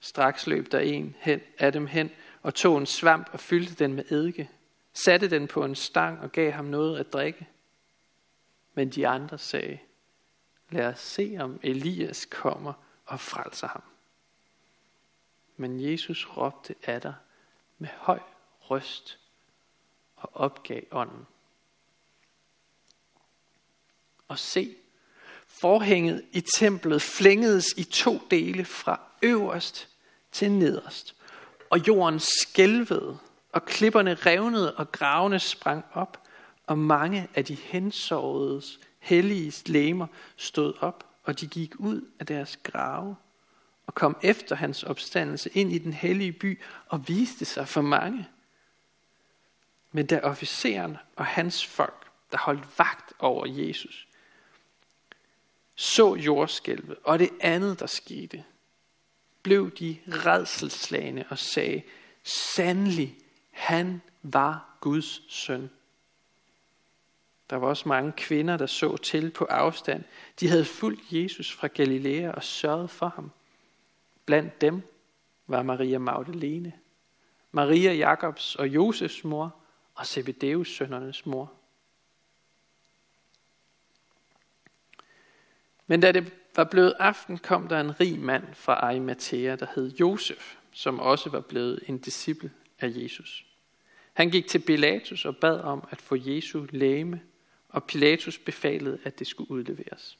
Straks 0.00 0.46
løb 0.46 0.72
der 0.72 0.80
en 0.80 1.16
hen, 1.18 1.40
af 1.58 1.72
dem 1.72 1.86
hen 1.86 2.10
og 2.42 2.54
tog 2.54 2.78
en 2.78 2.86
svamp 2.86 3.28
og 3.32 3.40
fyldte 3.40 3.74
den 3.74 3.92
med 3.92 4.12
eddike, 4.12 4.50
satte 4.92 5.30
den 5.30 5.48
på 5.48 5.64
en 5.64 5.74
stang 5.74 6.20
og 6.20 6.32
gav 6.32 6.52
ham 6.52 6.64
noget 6.64 6.98
at 6.98 7.12
drikke. 7.12 7.48
Men 8.74 8.90
de 8.90 9.08
andre 9.08 9.38
sagde, 9.38 9.78
lad 10.70 10.86
os 10.86 10.98
se 10.98 11.36
om 11.40 11.60
Elias 11.62 12.26
kommer 12.30 12.72
og 13.06 13.20
frelser 13.20 13.68
ham. 13.68 13.82
Men 15.56 15.90
Jesus 15.90 16.26
råbte 16.36 16.74
af 16.82 17.00
dig 17.00 17.14
med 17.78 17.88
høj 17.96 18.20
røst 18.60 19.18
og 20.16 20.30
opgav 20.34 20.82
ånden. 20.90 21.26
Og 24.28 24.38
se, 24.38 24.76
forhænget 25.46 26.24
i 26.32 26.40
templet 26.40 27.02
flængedes 27.02 27.66
i 27.76 27.84
to 27.84 28.20
dele 28.30 28.64
fra 28.64 29.00
øverst 29.22 29.88
til 30.32 30.52
nederst, 30.52 31.14
og 31.70 31.88
jorden 31.88 32.20
skælvede, 32.20 33.18
og 33.52 33.64
klipperne 33.64 34.14
revnede, 34.14 34.74
og 34.74 34.92
gravene 34.92 35.38
sprang 35.38 35.84
op, 35.92 36.28
og 36.66 36.78
mange 36.78 37.28
af 37.34 37.44
de 37.44 37.54
hensåredes 37.54 38.80
hellige 38.98 39.52
læmer 39.66 40.06
stod 40.36 40.74
op, 40.80 41.06
og 41.24 41.40
de 41.40 41.46
gik 41.46 41.74
ud 41.78 42.08
af 42.18 42.26
deres 42.26 42.56
grave 42.56 43.16
og 43.86 43.94
kom 43.94 44.16
efter 44.22 44.56
hans 44.56 44.82
opstandelse 44.82 45.50
ind 45.54 45.72
i 45.72 45.78
den 45.78 45.92
hellige 45.92 46.32
by 46.32 46.60
og 46.86 47.08
viste 47.08 47.44
sig 47.44 47.68
for 47.68 47.80
mange. 47.80 48.28
Men 49.92 50.06
da 50.06 50.20
officeren 50.20 50.96
og 51.16 51.26
hans 51.26 51.66
folk, 51.66 52.06
der 52.30 52.38
holdt 52.38 52.78
vagt 52.78 53.12
over 53.18 53.46
Jesus, 53.46 54.08
så 55.74 56.14
jordskælvet 56.14 56.96
og 57.04 57.18
det 57.18 57.30
andet, 57.40 57.80
der 57.80 57.86
skete, 57.86 58.44
blev 59.42 59.70
de 59.70 59.96
redselslagende 60.08 61.24
og 61.28 61.38
sagde, 61.38 61.82
sandelig, 62.24 63.18
han 63.50 64.02
var 64.22 64.76
Guds 64.80 65.32
søn. 65.34 65.70
Der 67.50 67.56
var 67.56 67.68
også 67.68 67.88
mange 67.88 68.12
kvinder, 68.12 68.56
der 68.56 68.66
så 68.66 68.96
til 68.96 69.30
på 69.30 69.44
afstand. 69.44 70.04
De 70.40 70.48
havde 70.48 70.64
fulgt 70.64 71.02
Jesus 71.10 71.52
fra 71.52 71.66
Galilea 71.66 72.30
og 72.30 72.44
sørget 72.44 72.90
for 72.90 73.08
ham. 73.08 73.30
Blandt 74.26 74.60
dem 74.60 74.82
var 75.46 75.62
Maria 75.62 75.98
Magdalene, 75.98 76.72
Maria 77.50 77.92
Jakobs 77.92 78.56
og 78.56 78.68
Josefs 78.68 79.24
mor 79.24 79.56
og 79.94 80.06
Zebedeus 80.06 80.68
sønnernes 80.68 81.26
mor. 81.26 81.52
Men 85.86 86.00
da 86.00 86.12
det 86.12 86.32
var 86.56 86.64
blevet 86.64 86.94
aften, 86.98 87.38
kom 87.38 87.68
der 87.68 87.80
en 87.80 88.00
rig 88.00 88.18
mand 88.18 88.54
fra 88.54 88.74
Arimathea, 88.74 89.56
der 89.56 89.66
hed 89.74 89.90
Josef, 89.90 90.56
som 90.72 91.00
også 91.00 91.30
var 91.30 91.40
blevet 91.40 91.80
en 91.86 91.98
disciple 91.98 92.52
af 92.80 92.92
Jesus. 92.94 93.46
Han 94.12 94.30
gik 94.30 94.46
til 94.46 94.58
Pilatus 94.58 95.24
og 95.24 95.36
bad 95.36 95.60
om 95.60 95.88
at 95.90 96.00
få 96.00 96.16
Jesu 96.18 96.66
læme, 96.70 97.20
og 97.68 97.84
Pilatus 97.84 98.38
befalede, 98.38 98.98
at 99.04 99.18
det 99.18 99.26
skulle 99.26 99.50
udleveres. 99.50 100.18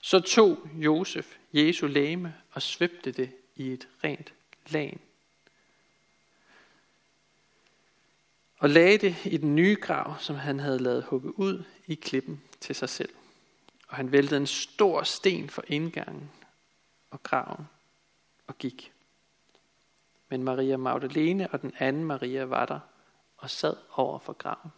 Så 0.00 0.20
tog 0.20 0.58
Josef 0.74 1.36
Jesu 1.52 1.86
læme 1.86 2.34
og 2.52 2.62
svøbte 2.62 3.12
det 3.12 3.32
i 3.56 3.72
et 3.72 3.88
rent 4.04 4.32
lagen. 4.66 5.00
Og 8.58 8.70
lagde 8.70 8.98
det 8.98 9.16
i 9.24 9.36
den 9.36 9.54
nye 9.54 9.76
grav, 9.80 10.18
som 10.18 10.36
han 10.36 10.60
havde 10.60 10.78
lavet 10.78 11.04
hugge 11.04 11.38
ud 11.38 11.64
i 11.86 11.94
klippen 11.94 12.42
til 12.60 12.74
sig 12.74 12.88
selv. 12.88 13.14
Og 13.88 13.96
han 13.96 14.12
væltede 14.12 14.40
en 14.40 14.46
stor 14.46 15.02
sten 15.02 15.50
for 15.50 15.64
indgangen 15.66 16.30
og 17.10 17.22
graven 17.22 17.68
og 18.46 18.58
gik. 18.58 18.92
Men 20.28 20.44
Maria 20.44 20.76
Magdalene 20.76 21.48
og 21.52 21.62
den 21.62 21.72
anden 21.78 22.04
Maria 22.04 22.44
var 22.44 22.66
der 22.66 22.80
og 23.36 23.50
sad 23.50 23.76
over 23.92 24.18
for 24.18 24.32
graven. 24.32 24.70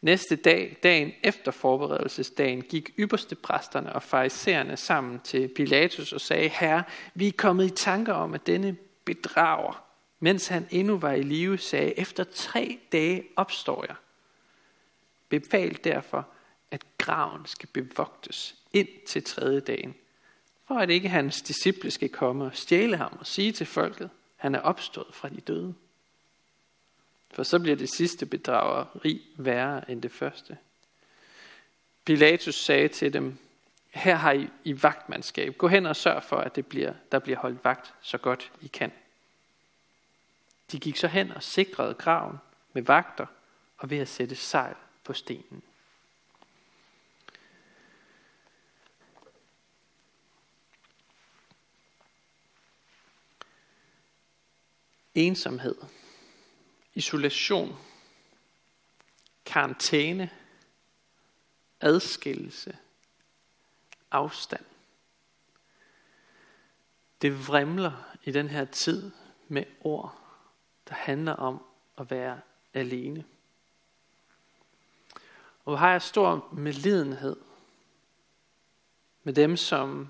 Næste 0.00 0.36
dag, 0.36 0.76
dagen 0.82 1.12
efter 1.22 1.50
forberedelsesdagen, 1.52 2.62
gik 2.62 2.90
ypperste 2.98 3.34
præsterne 3.34 3.92
og 3.92 4.02
farisæerne 4.02 4.76
sammen 4.76 5.20
til 5.20 5.48
Pilatus 5.48 6.12
og 6.12 6.20
sagde, 6.20 6.48
Herre, 6.48 6.82
vi 7.14 7.28
er 7.28 7.32
kommet 7.32 7.66
i 7.66 7.74
tanker 7.74 8.12
om, 8.12 8.34
at 8.34 8.46
denne 8.46 8.76
bedrager, 9.04 9.84
mens 10.20 10.48
han 10.48 10.66
endnu 10.70 10.98
var 10.98 11.12
i 11.12 11.22
live, 11.22 11.58
sagde, 11.58 11.98
efter 11.98 12.24
tre 12.24 12.78
dage 12.92 13.24
opstår 13.36 13.84
jeg. 13.88 13.96
Befal 15.28 15.78
derfor, 15.84 16.28
at 16.70 16.84
graven 16.98 17.46
skal 17.46 17.68
bevogtes 17.72 18.56
ind 18.72 18.88
til 19.06 19.24
tredje 19.24 19.60
dagen, 19.60 19.94
for 20.68 20.74
at 20.74 20.90
ikke 20.90 21.08
hans 21.08 21.42
disciple 21.42 21.90
skal 21.90 22.08
komme 22.08 22.44
og 22.44 22.56
stjæle 22.56 22.96
ham 22.96 23.16
og 23.20 23.26
sige 23.26 23.52
til 23.52 23.66
folket, 23.66 24.10
han 24.36 24.54
er 24.54 24.60
opstået 24.60 25.14
fra 25.14 25.28
de 25.28 25.40
døde 25.40 25.74
for 27.36 27.42
så 27.42 27.58
bliver 27.58 27.76
det 27.76 27.88
sidste 27.88 28.26
bedrageri 28.26 29.26
værre 29.36 29.90
end 29.90 30.02
det 30.02 30.12
første. 30.12 30.58
Pilatus 32.04 32.54
sagde 32.54 32.88
til 32.88 33.12
dem, 33.12 33.38
her 33.90 34.14
har 34.14 34.32
I, 34.32 34.48
I 34.64 34.82
vagtmandskab. 34.82 35.56
Gå 35.56 35.68
hen 35.68 35.86
og 35.86 35.96
sørg 35.96 36.22
for, 36.22 36.36
at 36.36 36.56
det 36.56 36.66
bliver, 36.66 36.94
der 37.12 37.18
bliver 37.18 37.38
holdt 37.38 37.64
vagt 37.64 37.94
så 38.02 38.18
godt 38.18 38.52
I 38.60 38.66
kan. 38.66 38.92
De 40.72 40.78
gik 40.78 40.96
så 40.96 41.08
hen 41.08 41.30
og 41.30 41.42
sikrede 41.42 41.94
graven 41.94 42.36
med 42.72 42.82
vagter 42.82 43.26
og 43.78 43.90
ved 43.90 43.98
at 43.98 44.08
sætte 44.08 44.36
sejl 44.36 44.74
på 45.04 45.12
stenen. 45.12 45.62
Ensomhed 55.14 55.76
isolation, 56.96 57.76
karantæne, 59.44 60.30
adskillelse, 61.80 62.76
afstand. 64.10 64.64
Det 67.22 67.48
vrimler 67.48 68.14
i 68.24 68.30
den 68.30 68.48
her 68.48 68.64
tid 68.64 69.10
med 69.48 69.64
ord, 69.80 70.20
der 70.88 70.94
handler 70.94 71.32
om 71.32 71.64
at 71.98 72.10
være 72.10 72.40
alene. 72.74 73.24
Og 75.64 75.64
hvor 75.64 75.76
har 75.76 75.90
jeg 75.90 76.02
stor 76.02 76.48
medlidenhed 76.52 77.36
med 79.22 79.32
dem, 79.32 79.56
som 79.56 80.08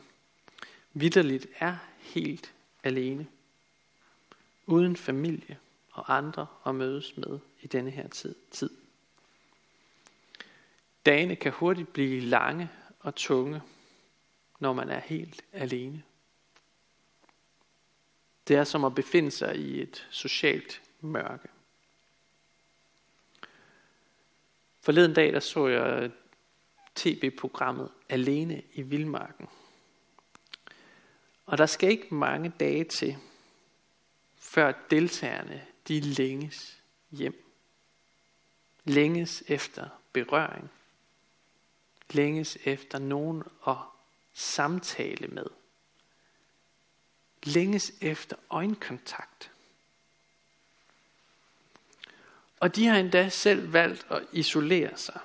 vidderligt 0.93 1.47
er 1.59 1.77
helt 1.99 2.55
alene, 2.85 3.27
uden 4.67 4.97
familie 4.97 5.59
og 5.97 6.17
andre 6.17 6.47
at 6.67 6.75
mødes 6.75 7.17
med 7.17 7.39
i 7.61 7.67
denne 7.67 7.91
her 7.91 8.09
tid. 8.51 8.71
Dagene 11.07 11.37
kan 11.37 11.53
hurtigt 11.53 11.93
blive 11.93 12.21
lange 12.21 12.71
og 13.01 13.15
tunge, 13.15 13.63
når 14.61 14.73
man 14.73 14.89
er 14.89 15.01
helt 15.01 15.45
alene. 15.53 16.03
Det 18.49 18.57
er 18.57 18.65
som 18.65 18.85
at 18.85 18.95
befinde 18.95 19.31
sig 19.31 19.57
i 19.57 19.83
et 19.83 20.07
socialt 20.11 20.83
mørke. 21.01 21.49
Forleden 24.81 25.15
dag 25.15 25.33
der 25.33 25.41
så 25.41 25.67
jeg 25.67 26.11
tv-programmet 26.95 27.91
Alene 28.09 28.63
i 28.73 28.83
Vildmarken. 28.83 29.49
Og 31.47 31.59
der 31.59 31.67
skal 31.67 31.91
ikke 31.91 32.15
mange 32.15 32.53
dage 32.61 32.85
til, 32.85 33.17
før 34.37 34.73
deltagerne 34.91 35.67
de 35.89 36.01
længes 36.01 36.83
hjem. 37.11 37.45
Længes 38.85 39.43
efter 39.49 39.89
berøring. 40.13 40.71
Længes 42.11 42.59
efter 42.65 42.99
nogen 42.99 43.43
at 43.67 43.77
samtale 44.35 45.29
med. 45.29 45.47
Længes 47.43 47.93
efter 48.01 48.37
øjenkontakt. 48.51 49.53
Og 52.61 52.77
de 52.77 52.87
har 52.87 52.97
endda 52.97 53.29
selv 53.29 53.73
valgt 53.73 54.07
at 54.11 54.27
isolere 54.33 54.97
sig. 54.97 55.21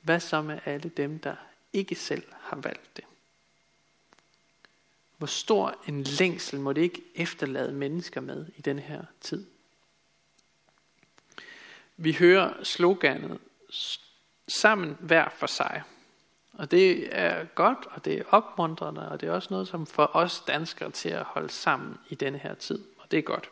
Hvad 0.00 0.20
så 0.20 0.42
med 0.42 0.60
alle 0.64 0.88
dem, 0.88 1.18
der 1.18 1.36
ikke 1.72 1.94
selv 1.94 2.32
har 2.40 2.56
valgt 2.56 2.96
det? 2.96 3.04
Hvor 5.20 5.26
stor 5.26 5.76
en 5.88 6.02
længsel 6.02 6.60
må 6.60 6.72
det 6.72 6.82
ikke 6.82 7.02
efterlade 7.14 7.72
mennesker 7.72 8.20
med 8.20 8.46
i 8.56 8.60
den 8.60 8.78
her 8.78 9.02
tid? 9.20 9.46
Vi 11.96 12.12
hører 12.12 12.64
sloganet 12.64 13.38
sammen 14.48 14.96
hver 15.00 15.28
for 15.28 15.46
sig. 15.46 15.82
Og 16.52 16.70
det 16.70 17.16
er 17.18 17.44
godt, 17.44 17.86
og 17.90 18.04
det 18.04 18.18
er 18.18 18.24
opmuntrende, 18.30 19.08
og 19.08 19.20
det 19.20 19.28
er 19.28 19.32
også 19.32 19.48
noget, 19.50 19.68
som 19.68 19.86
får 19.86 20.10
os 20.16 20.40
danskere 20.40 20.90
til 20.90 21.08
at 21.08 21.24
holde 21.24 21.50
sammen 21.50 21.98
i 22.08 22.14
denne 22.14 22.38
her 22.38 22.54
tid. 22.54 22.84
Og 22.98 23.10
det 23.10 23.18
er 23.18 23.22
godt. 23.22 23.50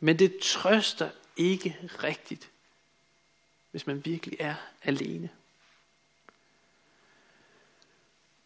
Men 0.00 0.18
det 0.18 0.38
trøster 0.42 1.10
ikke 1.36 1.78
rigtigt, 2.02 2.50
hvis 3.70 3.86
man 3.86 4.04
virkelig 4.04 4.36
er 4.40 4.54
alene. 4.82 5.30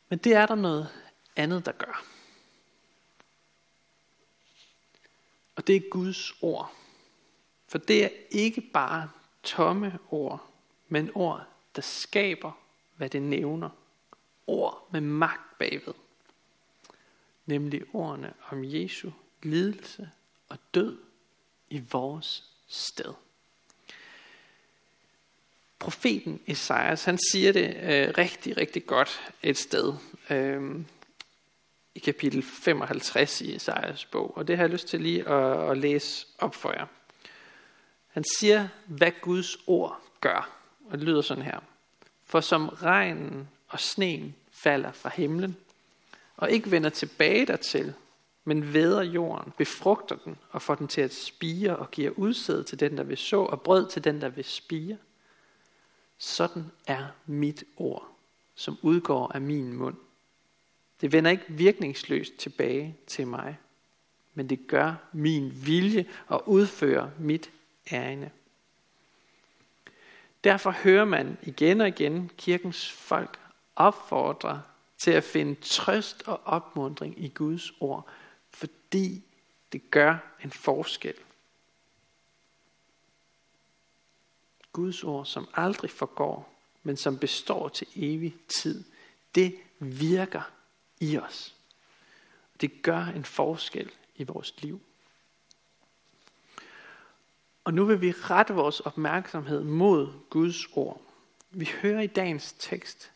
Men 0.09 0.19
det 0.19 0.35
er 0.35 0.47
der 0.47 0.55
noget 0.55 0.89
andet, 1.39 1.67
der 1.67 1.73
gør. 1.73 2.05
Og 5.57 5.67
det 5.67 5.77
er 5.77 5.89
Guds 5.91 6.33
ord. 6.43 6.73
For 7.69 7.79
det 7.79 8.05
er 8.05 8.09
ikke 8.31 8.61
bare 8.61 9.11
tomme 9.43 9.99
ord, 10.11 10.51
men 10.89 11.11
ord, 11.15 11.47
der 11.77 11.83
skaber, 11.83 12.53
hvad 12.97 13.11
det 13.11 13.23
nævner. 13.23 13.71
Ord 14.47 14.89
med 14.93 15.01
magt 15.01 15.59
bagved. 15.59 15.95
Nemlig 17.47 17.83
ordene 17.93 18.35
om 18.51 18.65
Jesu 18.65 19.11
lidelse 19.43 20.11
og 20.49 20.59
død 20.75 20.99
i 21.71 21.83
vores 21.93 22.45
sted. 22.69 23.15
Profeten 25.79 26.41
Esajas, 26.47 27.05
han 27.05 27.19
siger 27.33 27.53
det 27.53 27.77
øh, 27.77 28.15
rigtig, 28.19 28.57
rigtig 28.57 28.87
godt 28.87 29.33
et 29.43 29.59
sted. 29.59 29.95
Øh, 30.31 30.81
i 31.95 31.99
kapitel 31.99 32.43
55 32.43 33.41
i 33.41 33.55
Esajas 33.55 34.05
bog. 34.05 34.37
Og 34.37 34.49
det 34.49 34.57
har 34.57 34.65
jeg 34.65 34.71
lyst 34.71 34.89
til 34.89 35.01
lige 35.01 35.29
at, 35.29 35.71
at 35.71 35.79
læse 35.79 36.27
op 36.39 36.55
for 36.55 36.71
jer. 36.71 36.87
Han 38.07 38.25
siger, 38.39 38.69
hvad 38.87 39.13
Guds 39.21 39.57
ord 39.67 40.01
gør. 40.21 40.51
Og 40.91 40.99
det 40.99 41.07
lyder 41.07 41.23
sådan 41.23 41.45
her. 41.45 41.61
For 42.25 42.41
som 42.41 42.69
regnen 42.69 43.49
og 43.69 43.81
sneen 43.81 44.35
falder 44.53 44.93
fra 44.93 45.11
himlen, 45.15 45.57
og 46.37 46.51
ikke 46.51 46.71
vender 46.71 46.91
tilbage 46.91 47.47
dertil, 47.47 47.95
men 48.45 48.75
væder 48.75 49.03
jorden, 49.03 49.53
befrugter 49.59 50.17
den 50.25 50.39
og 50.51 50.63
får 50.63 50.75
den 50.75 50.89
til 50.89 51.01
at 51.01 51.15
spire 51.15 51.77
og 51.77 51.91
giver 51.91 52.11
udsæd 52.11 52.65
til 52.65 52.81
den, 52.81 52.97
der 52.97 53.03
vil 53.03 53.17
så, 53.17 53.41
og 53.41 53.63
brød 53.63 53.89
til 53.89 54.05
den, 54.05 54.21
der 54.21 54.29
vil 54.29 54.45
spire. 54.45 54.97
Sådan 56.19 56.71
er 56.87 57.07
mit 57.27 57.65
ord, 57.77 58.09
som 58.55 58.79
udgår 58.83 59.33
af 59.35 59.41
min 59.41 59.73
mund. 59.73 59.97
Det 61.01 61.13
vender 61.13 61.31
ikke 61.31 61.45
virkningsløst 61.49 62.37
tilbage 62.37 62.97
til 63.07 63.27
mig, 63.27 63.59
men 64.35 64.51
det 64.51 64.67
gør 64.67 64.95
min 65.13 65.67
vilje 65.67 66.07
og 66.27 66.49
udfører 66.49 67.11
mit 67.19 67.51
ærende. 67.93 68.31
Derfor 70.45 70.71
hører 70.71 71.05
man 71.05 71.39
igen 71.43 71.81
og 71.81 71.89
igen 71.89 72.31
kirkens 72.37 72.91
folk 72.91 73.41
opfordre 73.77 74.63
til 74.99 75.11
at 75.11 75.25
finde 75.25 75.55
trøst 75.61 76.23
og 76.27 76.41
opmundring 76.45 77.25
i 77.25 77.29
Guds 77.29 77.73
ord, 77.81 78.09
fordi 78.51 79.25
det 79.73 79.91
gør 79.91 80.17
en 80.45 80.51
forskel. 80.51 81.15
Guds 84.73 85.05
ord, 85.05 85.27
som 85.27 85.49
aldrig 85.55 85.91
forgår, 85.91 86.55
men 86.83 86.97
som 86.97 87.19
består 87.19 87.69
til 87.69 87.87
evig 87.97 88.37
tid, 88.49 88.85
det 89.35 89.57
virker 89.79 90.43
i 91.01 91.19
os. 91.19 91.55
Det 92.61 92.83
gør 92.83 93.05
en 93.05 93.25
forskel 93.25 93.91
i 94.17 94.25
vores 94.25 94.63
liv. 94.63 94.81
Og 97.65 97.75
nu 97.75 97.85
vil 97.85 98.01
vi 98.01 98.13
rette 98.13 98.55
vores 98.55 98.81
opmærksomhed 98.81 99.65
mod 99.65 100.13
Guds 100.31 100.67
ord. 100.73 101.03
Vi 101.51 101.71
hører 101.83 102.01
i 102.01 102.07
dagens 102.07 102.55
tekst 102.59 103.13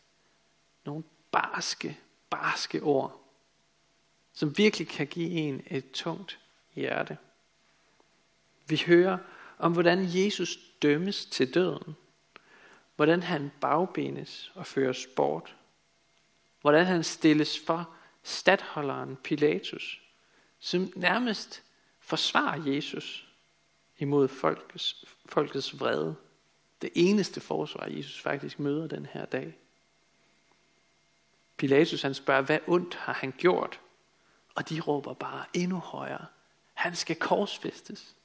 nogle 0.85 1.03
barske, 1.31 1.99
barske 2.29 2.83
ord, 2.83 3.21
som 4.33 4.57
virkelig 4.57 4.87
kan 4.87 5.07
give 5.07 5.29
en 5.29 5.63
et 5.67 5.91
tungt 5.91 6.39
hjerte. 6.75 7.17
Vi 8.67 8.83
hører 8.85 9.17
om, 9.57 9.73
hvordan 9.73 9.99
Jesus 10.03 10.59
dømmes 10.81 11.25
til 11.25 11.53
døden, 11.53 11.95
hvordan 12.95 13.23
han 13.23 13.51
bagbenes 13.61 14.51
og 14.55 14.65
føres 14.65 15.07
bort, 15.15 15.55
hvordan 16.63 16.85
han 16.85 17.03
stilles 17.03 17.59
for 17.59 17.89
stadholderen 18.23 19.15
Pilatus, 19.15 20.01
som 20.59 20.93
nærmest 20.95 21.63
forsvarer 21.99 22.63
Jesus 22.63 23.27
imod 23.97 24.27
folkets, 24.27 25.05
folkets 25.25 25.79
vrede. 25.79 26.15
Det 26.81 26.89
eneste 26.95 27.41
forsvar, 27.41 27.87
Jesus 27.87 28.21
faktisk 28.21 28.59
møder 28.59 28.87
den 28.87 29.05
her 29.05 29.25
dag. 29.25 29.57
Pilatus 31.57 32.01
han 32.01 32.13
spørger, 32.13 32.41
hvad 32.41 32.59
ondt 32.67 32.95
har 32.95 33.13
han 33.13 33.33
gjort? 33.37 33.79
Og 34.55 34.69
de 34.69 34.79
råber 34.79 35.13
bare 35.13 35.45
endnu 35.53 35.77
højere. 35.79 36.25
Han 36.73 36.95
skal 36.95 37.15
korsfæstes. 37.15 38.15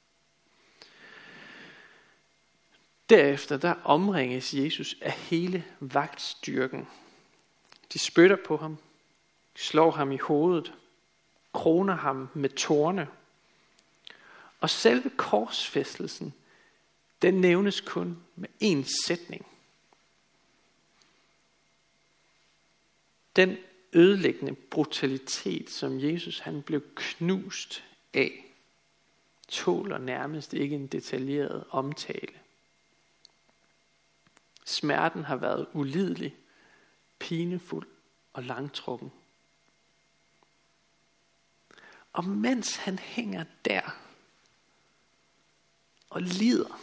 Derefter 3.09 3.57
der 3.57 3.73
omringes 3.83 4.53
Jesus 4.53 4.95
af 5.01 5.11
hele 5.11 5.65
vagtstyrken 5.79 6.87
de 7.93 7.99
spytter 7.99 8.37
på 8.45 8.57
ham, 8.57 8.77
slår 9.55 9.91
ham 9.91 10.11
i 10.11 10.17
hovedet, 10.17 10.73
kroner 11.53 11.95
ham 11.95 12.29
med 12.33 12.49
tårne. 12.49 13.07
Og 14.61 14.69
selve 14.69 15.11
korsfæstelsen, 15.17 16.33
den 17.21 17.33
nævnes 17.33 17.81
kun 17.81 18.23
med 18.35 18.49
én 18.63 19.05
sætning. 19.05 19.45
Den 23.35 23.57
ødelæggende 23.93 24.55
brutalitet, 24.55 25.69
som 25.69 25.99
Jesus 25.99 26.39
han 26.39 26.61
blev 26.61 26.81
knust 26.95 27.83
af, 28.13 28.45
tåler 29.47 29.97
nærmest 29.97 30.53
ikke 30.53 30.75
en 30.75 30.87
detaljeret 30.87 31.63
omtale. 31.69 32.33
Smerten 34.65 35.23
har 35.23 35.35
været 35.35 35.67
ulidelig, 35.73 36.35
pinefuld 37.19 37.87
og 38.33 38.43
langtrukken. 38.43 39.11
Og 42.13 42.25
mens 42.25 42.75
han 42.75 42.99
hænger 42.99 43.45
der 43.65 43.81
og 46.09 46.21
lider, 46.21 46.79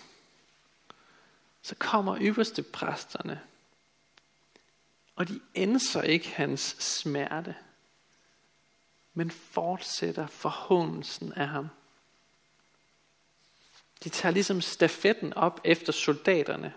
så 1.63 1.75
kommer 1.79 2.19
ypperste 2.21 2.63
præsterne, 2.63 3.43
og 5.17 5.29
de 5.29 5.41
ændrer 5.55 6.03
ikke 6.03 6.29
hans 6.29 6.61
smerte, 6.79 7.57
men 9.15 9.31
fortsætter 9.31 10.27
forhåndelsen 10.27 11.33
af 11.33 11.49
ham. 11.49 11.69
De 14.05 14.09
tager 14.09 14.33
ligesom 14.33 14.61
stafetten 14.61 15.33
op 15.33 15.61
efter 15.65 15.93
soldaterne 15.93 16.75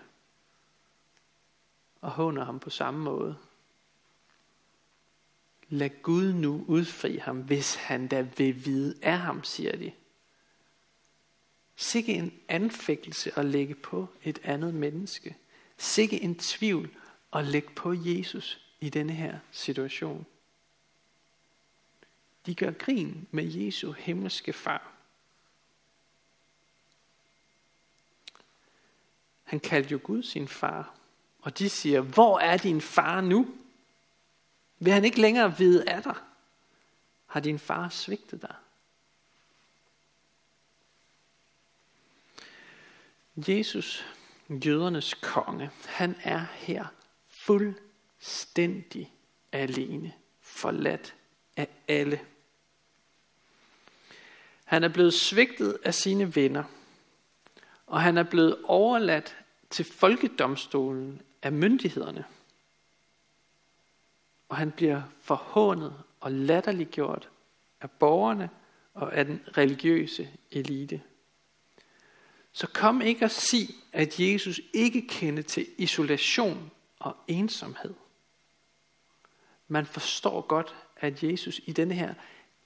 og 2.00 2.10
håner 2.10 2.44
ham 2.44 2.60
på 2.60 2.70
samme 2.70 3.00
måde. 3.00 3.36
Lad 5.72 5.90
Gud 6.02 6.32
nu 6.32 6.64
udfri 6.68 7.16
ham, 7.16 7.40
hvis 7.40 7.74
han 7.74 8.08
da 8.08 8.20
vil 8.20 8.64
vide 8.64 8.94
af 9.02 9.18
ham, 9.18 9.44
siger 9.44 9.76
de. 9.76 9.92
Sikke 11.76 12.12
en 12.12 12.40
anfægtelse 12.48 13.38
at 13.38 13.44
lægge 13.46 13.74
på 13.74 14.08
et 14.22 14.38
andet 14.42 14.74
menneske. 14.74 15.36
Sikke 15.78 16.22
en 16.22 16.34
tvivl 16.34 16.90
at 17.32 17.44
lægge 17.44 17.70
på 17.70 17.92
Jesus 17.92 18.60
i 18.80 18.88
denne 18.88 19.12
her 19.12 19.38
situation. 19.50 20.26
De 22.46 22.54
gør 22.54 22.70
grin 22.70 23.28
med 23.30 23.44
Jesu 23.44 23.92
himmelske 23.92 24.52
far. 24.52 24.92
Han 29.44 29.60
kaldte 29.60 29.92
jo 29.92 30.00
Gud 30.02 30.22
sin 30.22 30.48
far. 30.48 30.94
Og 31.40 31.58
de 31.58 31.68
siger, 31.68 32.00
hvor 32.00 32.38
er 32.38 32.56
din 32.56 32.80
far 32.80 33.20
nu? 33.20 33.54
Vil 34.82 34.92
han 34.92 35.04
ikke 35.04 35.20
længere 35.20 35.58
vide 35.58 35.88
af 35.88 36.02
dig? 36.02 36.14
Har 37.26 37.40
din 37.40 37.58
far 37.58 37.88
svigtet 37.88 38.42
dig? 38.42 38.54
Jesus, 43.48 44.06
jødernes 44.48 45.14
konge, 45.14 45.70
han 45.86 46.16
er 46.22 46.46
her 46.52 46.86
fuldstændig 47.28 49.12
alene, 49.52 50.12
forladt 50.40 51.14
af 51.56 51.68
alle. 51.88 52.20
Han 54.64 54.84
er 54.84 54.88
blevet 54.88 55.14
svigtet 55.14 55.78
af 55.84 55.94
sine 55.94 56.36
venner, 56.36 56.64
og 57.86 58.02
han 58.02 58.18
er 58.18 58.22
blevet 58.22 58.56
overladt 58.64 59.36
til 59.70 59.84
folkedomstolen 59.84 61.22
af 61.42 61.52
myndighederne. 61.52 62.24
Og 64.50 64.56
han 64.56 64.70
bliver 64.70 65.02
forhånet 65.22 65.94
og 66.20 66.32
latterliggjort 66.32 67.28
af 67.80 67.90
borgerne 67.90 68.50
og 68.94 69.14
af 69.16 69.24
den 69.24 69.42
religiøse 69.56 70.28
elite. 70.50 71.02
Så 72.52 72.66
kom 72.66 73.00
ikke 73.02 73.24
og 73.24 73.30
sig, 73.30 73.68
at 73.92 74.20
Jesus 74.20 74.60
ikke 74.74 75.08
kendte 75.08 75.42
til 75.42 75.66
isolation 75.78 76.70
og 76.98 77.16
ensomhed. 77.28 77.94
Man 79.68 79.86
forstår 79.86 80.40
godt, 80.40 80.74
at 80.96 81.22
Jesus 81.22 81.60
i 81.66 81.72
denne 81.72 81.94
her 81.94 82.14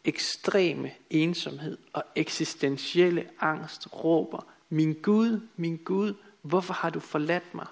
ekstreme 0.05 0.91
ensomhed 1.11 1.79
og 1.93 2.05
eksistentielle 2.15 3.31
angst 3.41 4.05
råber, 4.05 4.47
min 4.69 4.95
Gud, 5.03 5.49
min 5.57 5.77
Gud, 5.77 6.15
hvorfor 6.43 6.75
har 6.75 6.91
du 6.91 7.01
forladt 7.01 7.55
mig? 7.55 7.67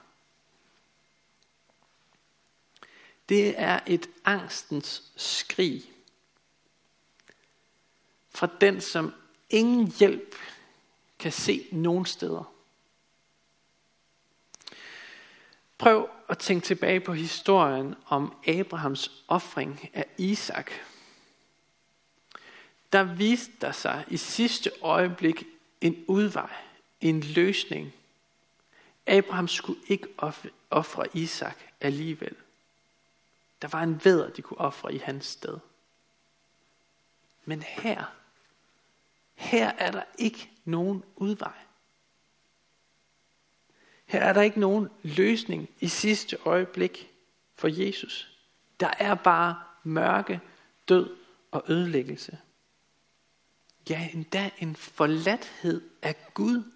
Det 3.29 3.61
er 3.61 3.81
et 3.87 4.11
angstens 4.25 5.13
skrig 5.17 5.93
fra 8.31 8.49
den, 8.61 8.81
som 8.81 9.15
ingen 9.51 9.93
hjælp 9.99 10.37
kan 11.19 11.33
se 11.33 11.69
nogen 11.73 12.07
steder. 12.07 12.53
Prøv 15.79 16.09
at 16.29 16.39
tænke 16.39 16.67
tilbage 16.67 17.01
på 17.01 17.13
historien 17.13 17.95
om 18.07 18.37
Abrahams 18.47 19.25
offring 19.29 19.91
af 19.95 20.07
Isak. 20.19 20.71
Der 22.93 23.03
viste 23.03 23.53
der 23.61 23.73
sig 23.73 24.05
i 24.09 24.17
sidste 24.17 24.71
øjeblik 24.83 25.45
en 25.81 26.05
udvej, 26.09 26.51
en 27.01 27.21
løsning. 27.21 27.93
Abraham 29.07 29.49
skulle 29.49 29.81
ikke 29.89 30.09
ofre 30.71 31.07
Isak 31.15 31.59
alligevel. 31.81 32.37
Der 33.63 33.69
var 33.69 33.83
en 33.83 34.05
veder, 34.05 34.31
de 34.31 34.43
kunne 34.43 34.59
ofre 34.59 34.95
i 34.95 34.99
hans 34.99 35.27
sted. 35.27 35.59
Men 37.45 37.63
her, 37.63 38.05
her 39.35 39.69
er 39.69 39.91
der 39.91 40.03
ikke 40.19 40.51
nogen 40.65 41.05
udvej. 41.17 41.59
Her 44.07 44.21
er 44.21 44.33
der 44.33 44.43
ikke 44.43 44.61
nogen 44.61 44.89
løsning 45.03 45.71
i 45.81 45.89
sidste 45.89 46.39
øjeblik 46.45 47.11
for 47.55 47.69
Jesus. 47.69 48.39
Der 48.81 48.91
er 48.99 49.15
bare 49.15 49.63
mørke, 49.83 50.41
død 50.89 51.17
og 51.51 51.65
ødelæggelse. 51.69 52.39
Ja, 53.91 54.09
endda 54.13 54.51
en 54.59 54.77
forladthed 54.77 55.83
af 56.03 56.35
Gud. 56.35 56.73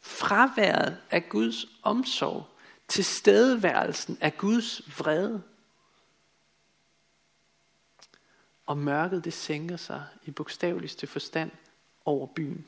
Fraværet 0.00 1.02
af 1.10 1.28
Guds 1.28 1.66
omsorg. 1.82 2.51
Tilstedeværelsen 2.92 4.18
af 4.20 4.36
Guds 4.36 4.98
vrede. 4.98 5.42
Og 8.66 8.78
mørket 8.78 9.24
det 9.24 9.32
sænker 9.32 9.76
sig 9.76 10.06
i 10.24 10.30
bogstaveligste 10.30 11.06
forstand 11.06 11.50
over 12.04 12.26
byen. 12.26 12.66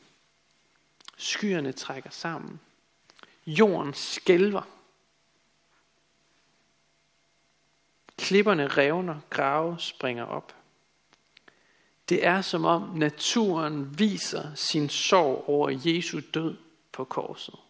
Skyerne 1.17 1.73
trækker 1.73 2.11
sammen. 2.11 2.61
Jorden 3.47 3.95
skælver. 3.95 4.63
Klipperne 8.19 8.69
revner, 8.69 9.21
grave 9.31 9.81
springer 9.81 10.25
op. 10.25 10.55
Det 12.09 12.27
er 12.27 12.43
som 12.43 12.65
om 12.65 12.83
naturen 12.83 13.99
viser 13.99 14.55
sin 14.55 14.89
sorg 14.89 15.45
over 15.49 15.71
Jesu 15.85 16.21
død 16.35 16.57
på 16.93 17.05
korset. 17.05 17.64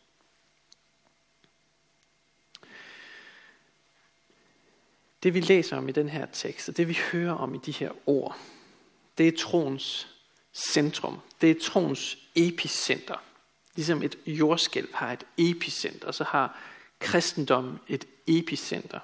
Det 5.25 5.35
vi 5.35 5.41
læser 5.41 5.77
om 5.77 5.89
i 5.89 5.93
den 5.93 6.09
her 6.09 6.27
tekst, 6.33 6.69
og 6.69 6.77
det 6.77 6.89
vi 6.89 6.99
hører 7.13 7.35
om 7.35 7.55
i 7.55 7.59
de 7.59 7.73
her 7.73 7.91
ord, 8.07 8.39
det 9.19 9.29
er 9.29 9.33
troens 9.39 10.09
centrum. 10.53 11.21
Det 11.41 11.51
er 11.51 11.55
troens 11.63 12.19
epicenter. 12.35 13.23
Ligesom 13.75 14.03
et 14.03 14.19
jordskælv 14.27 14.89
har 14.95 15.13
et 15.13 15.25
epicenter, 15.39 16.13
så 16.13 16.25
har 16.25 16.59
kristendommen 16.99 17.81
et 17.89 18.05
epicenter. 18.27 18.99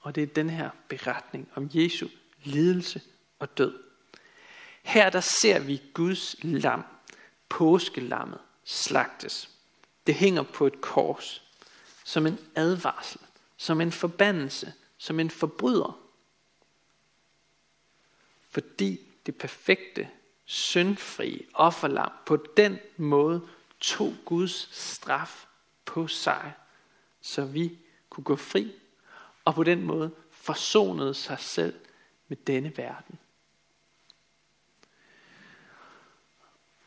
Og 0.00 0.14
det 0.14 0.22
er 0.22 0.26
den 0.26 0.50
her 0.50 0.70
beretning 0.88 1.48
om 1.54 1.70
Jesu 1.74 2.08
lidelse 2.44 3.00
og 3.38 3.58
død. 3.58 3.74
Her 4.82 5.10
der 5.10 5.20
ser 5.20 5.58
vi 5.58 5.82
Guds 5.94 6.36
lam, 6.42 6.84
påskelammet, 7.48 8.38
slagtes. 8.64 9.48
Det 10.06 10.14
hænger 10.14 10.42
på 10.42 10.66
et 10.66 10.80
kors, 10.80 11.42
som 12.04 12.26
en 12.26 12.38
advarsel, 12.54 13.20
som 13.56 13.80
en 13.80 13.92
forbandelse, 13.92 14.72
som 15.04 15.20
en 15.20 15.30
forbryder. 15.30 16.00
Fordi 18.50 19.00
det 19.26 19.38
perfekte, 19.38 20.08
syndfri 20.44 21.46
offerlam 21.54 22.12
på 22.26 22.36
den 22.36 22.78
måde 22.96 23.48
tog 23.80 24.14
Guds 24.24 24.76
straf 24.76 25.46
på 25.84 26.06
sig, 26.06 26.52
så 27.20 27.44
vi 27.44 27.78
kunne 28.10 28.24
gå 28.24 28.36
fri, 28.36 28.72
og 29.44 29.54
på 29.54 29.64
den 29.64 29.82
måde 29.82 30.10
forsonede 30.30 31.14
sig 31.14 31.38
selv 31.38 31.80
med 32.28 32.36
denne 32.36 32.76
verden. 32.76 33.18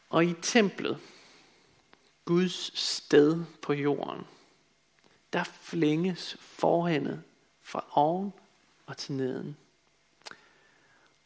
Og 0.10 0.26
i 0.26 0.34
templet, 0.42 1.00
Guds 2.26 2.80
sted 2.80 3.46
på 3.62 3.74
jorden, 3.74 4.28
der 5.34 5.44
flænges 5.44 6.38
forhændet 6.40 7.24
fra 7.68 7.86
oven 7.92 8.34
og 8.86 8.98
til 8.98 9.14
neden. 9.14 9.58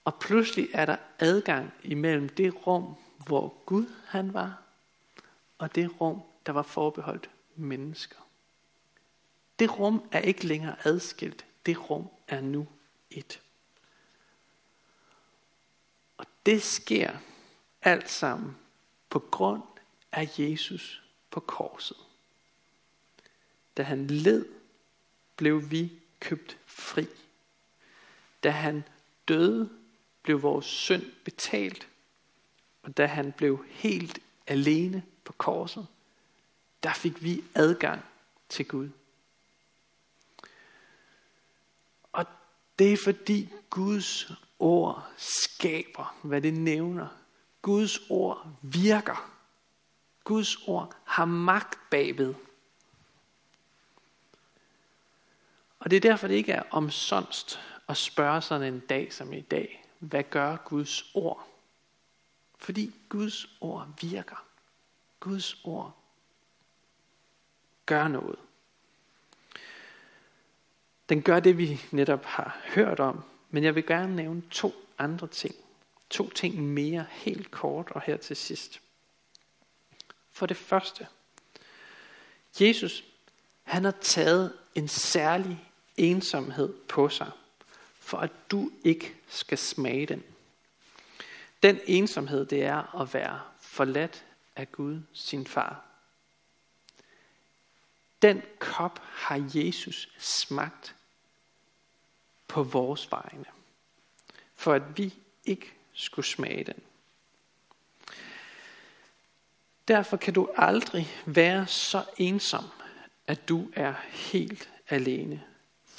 Og 0.06 0.20
pludselig 0.20 0.70
er 0.74 0.86
der 0.86 0.98
adgang 1.20 1.74
imellem 1.84 2.30
det 2.30 2.68
rum, 2.68 2.96
hvor 3.18 3.56
Gud 3.66 3.86
han 4.06 4.34
var, 4.34 4.62
og 5.58 5.76
det 5.76 6.02
rum, 6.02 6.22
der 6.46 6.52
var 6.52 6.62
forbeholdt 6.62 7.30
mennesker. 7.56 8.18
Det 9.60 9.80
rum 9.80 10.10
er 10.12 10.20
ikke 10.20 10.48
længere 10.48 10.76
adskilt. 10.88 11.46
Det 11.66 11.90
rum 11.90 12.10
er 12.28 12.42
nu 12.42 12.68
et. 13.12 13.42
Og 16.18 16.26
det 16.46 16.64
sker 16.64 17.18
alt 17.82 18.10
sammen 18.10 18.58
på 19.10 19.20
grund 19.20 19.64
af 20.12 20.40
Jesus 20.40 21.04
på 21.32 21.40
korset. 21.40 21.98
Da 23.78 23.84
han 23.84 24.08
led, 24.08 24.46
blev 25.38 25.72
vi 25.72 26.01
købt 26.22 26.58
fri. 26.66 27.08
Da 28.44 28.50
han 28.50 28.84
døde, 29.28 29.70
blev 30.24 30.42
vores 30.42 30.66
synd 30.66 31.04
betalt 31.24 31.88
Og 32.84 32.98
da 32.98 33.06
han 33.06 33.32
blev 33.32 33.66
helt 33.70 34.20
alene 34.48 35.04
på 35.24 35.34
korset, 35.34 35.88
der 36.84 36.94
fik 36.94 37.24
vi 37.24 37.44
adgang 37.56 38.02
til 38.50 38.68
Gud. 38.68 38.90
Og 42.12 42.26
det 42.80 42.94
er 42.94 42.98
fordi 43.04 43.50
Guds 43.70 44.32
ord 44.60 45.12
skaber, 45.18 46.18
hvad 46.22 46.42
det 46.42 46.54
nævner. 46.54 47.08
Guds 47.62 48.00
ord 48.10 48.48
virker. 48.62 49.32
Guds 50.24 50.56
ord 50.68 50.96
har 51.04 51.26
magt 51.26 51.80
bagved. 51.90 52.34
Og 55.82 55.92
det 55.92 55.98
er 55.98 56.02
derfor, 56.02 56.28
det 56.28 56.36
ikke 56.36 56.52
er 56.52 56.64
omsonst 56.72 57.60
at 57.88 57.98
spørge 57.98 58.42
sådan 58.42 58.74
en 58.74 58.80
dag 58.80 59.14
som 59.14 59.34
i 59.34 59.42
dag, 59.42 59.86
hvad 60.00 60.24
gør 60.24 60.58
Guds 60.58 61.04
ord? 61.14 61.48
Fordi 62.60 62.96
Guds 63.10 63.48
ord 63.62 63.88
virker. 64.02 64.46
Guds 65.20 65.58
ord 65.64 65.98
gør 67.86 68.08
noget. 68.08 68.40
Den 71.10 71.22
gør 71.22 71.40
det, 71.40 71.58
vi 71.58 71.82
netop 71.92 72.26
har 72.26 72.62
hørt 72.66 73.00
om, 73.00 73.24
men 73.50 73.64
jeg 73.64 73.76
vil 73.76 73.86
gerne 73.86 74.16
nævne 74.16 74.42
to 74.52 74.74
andre 74.98 75.28
ting. 75.28 75.56
To 76.10 76.30
ting 76.30 76.64
mere 76.64 77.06
helt 77.10 77.52
kort 77.52 77.92
og 77.92 78.02
her 78.02 78.18
til 78.18 78.36
sidst. 78.36 78.82
For 80.32 80.46
det 80.46 80.58
første, 80.58 81.08
Jesus, 82.60 83.04
han 83.64 83.84
har 83.84 83.96
taget 84.02 84.54
en 84.76 84.88
særlig 84.88 85.71
ensomhed 86.02 86.74
på 86.74 87.10
sig, 87.10 87.32
for 88.00 88.18
at 88.18 88.32
du 88.52 88.72
ikke 88.84 89.16
skal 89.28 89.58
smage 89.58 90.06
den. 90.06 90.24
Den 91.64 91.80
ensomhed, 91.86 92.46
det 92.46 92.64
er 92.64 93.02
at 93.02 93.14
være 93.14 93.42
forladt 93.60 94.26
af 94.56 94.72
Gud, 94.72 95.02
sin 95.14 95.48
far. 95.48 95.86
Den 98.22 98.42
kop 98.60 99.00
har 99.04 99.50
Jesus 99.54 100.10
smagt 100.18 100.96
på 102.48 102.64
vores 102.64 103.12
vegne, 103.12 103.46
for 104.56 104.74
at 104.74 104.98
vi 104.98 105.14
ikke 105.46 105.74
skulle 105.94 106.26
smage 106.26 106.64
den. 106.64 106.80
Derfor 109.88 110.18
kan 110.18 110.34
du 110.34 110.50
aldrig 110.56 111.08
være 111.26 111.68
så 111.68 112.06
ensom, 112.18 112.66
at 113.28 113.50
du 113.50 113.72
er 113.74 113.94
helt 114.10 114.70
alene. 114.90 115.44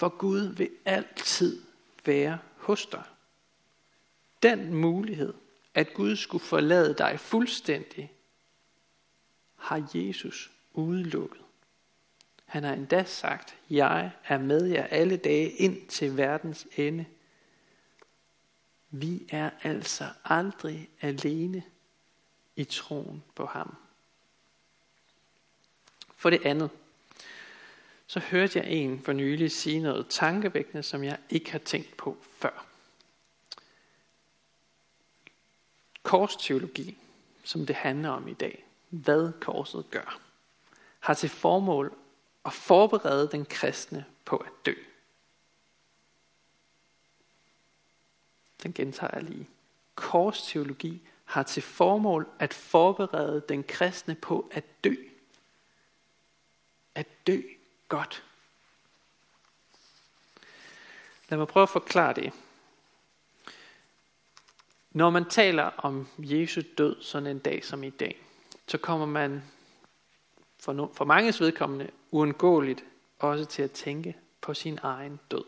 For 0.02 0.08
Gud 0.08 0.40
vil 0.40 0.70
altid 0.84 1.62
være 2.04 2.38
hos 2.56 2.86
dig. 2.86 3.04
Den 4.42 4.74
mulighed, 4.74 5.34
at 5.74 5.94
Gud 5.94 6.16
skulle 6.16 6.44
forlade 6.44 6.94
dig 6.94 7.20
fuldstændig, 7.20 8.12
har 9.56 9.90
Jesus 9.94 10.50
udelukket. 10.72 11.40
Han 12.44 12.64
har 12.64 12.72
endda 12.72 13.04
sagt, 13.04 13.56
jeg 13.70 14.10
er 14.24 14.38
med 14.38 14.66
jer 14.66 14.86
alle 14.86 15.16
dage 15.16 15.50
ind 15.50 15.88
til 15.88 16.16
verdens 16.16 16.66
ende. 16.76 17.06
Vi 18.90 19.26
er 19.30 19.50
altså 19.62 20.08
aldrig 20.24 20.90
alene 21.00 21.62
i 22.56 22.64
troen 22.64 23.22
på 23.34 23.46
ham. 23.46 23.76
For 26.16 26.30
det 26.30 26.46
andet, 26.46 26.70
så 28.12 28.20
hørte 28.20 28.58
jeg 28.58 28.68
en 28.68 29.02
for 29.02 29.12
nylig 29.12 29.52
sige 29.52 29.80
noget 29.80 30.06
tankevækkende, 30.08 30.82
som 30.82 31.04
jeg 31.04 31.18
ikke 31.30 31.52
har 31.52 31.58
tænkt 31.58 31.96
på 31.96 32.16
før. 32.32 32.66
Korsteologi, 36.02 36.98
som 37.44 37.66
det 37.66 37.76
handler 37.76 38.08
om 38.08 38.28
i 38.28 38.32
dag, 38.34 38.64
hvad 38.88 39.32
korset 39.40 39.90
gør, 39.90 40.20
har 41.00 41.14
til 41.14 41.28
formål 41.28 41.96
at 42.44 42.52
forberede 42.52 43.28
den 43.32 43.44
kristne 43.44 44.04
på 44.24 44.36
at 44.36 44.52
dø. 44.66 44.74
Den 48.62 48.72
gentager 48.72 49.14
jeg 49.14 49.22
lige. 49.22 49.48
Korsteologi 49.94 51.02
har 51.24 51.42
til 51.42 51.62
formål 51.62 52.28
at 52.38 52.54
forberede 52.54 53.44
den 53.48 53.64
kristne 53.64 54.14
på 54.14 54.50
at 54.52 54.64
dø. 54.84 54.94
At 56.94 57.06
dø 57.26 57.42
godt. 57.92 58.22
Lad 61.28 61.38
mig 61.38 61.48
prøve 61.48 61.62
at 61.62 61.68
forklare 61.68 62.14
det. 62.14 62.32
Når 64.90 65.10
man 65.10 65.24
taler 65.24 65.62
om 65.62 66.08
Jesu 66.18 66.62
død 66.78 67.02
sådan 67.02 67.26
en 67.26 67.38
dag 67.38 67.64
som 67.64 67.84
i 67.84 67.90
dag, 67.90 68.22
så 68.66 68.78
kommer 68.78 69.06
man 69.06 69.42
for, 70.60 70.72
no, 70.72 70.86
for 70.94 71.04
manges 71.04 71.40
vedkommende 71.40 71.90
uundgåeligt 72.10 72.84
også 73.18 73.44
til 73.44 73.62
at 73.62 73.70
tænke 73.70 74.16
på 74.40 74.54
sin 74.54 74.78
egen 74.82 75.20
død. 75.30 75.44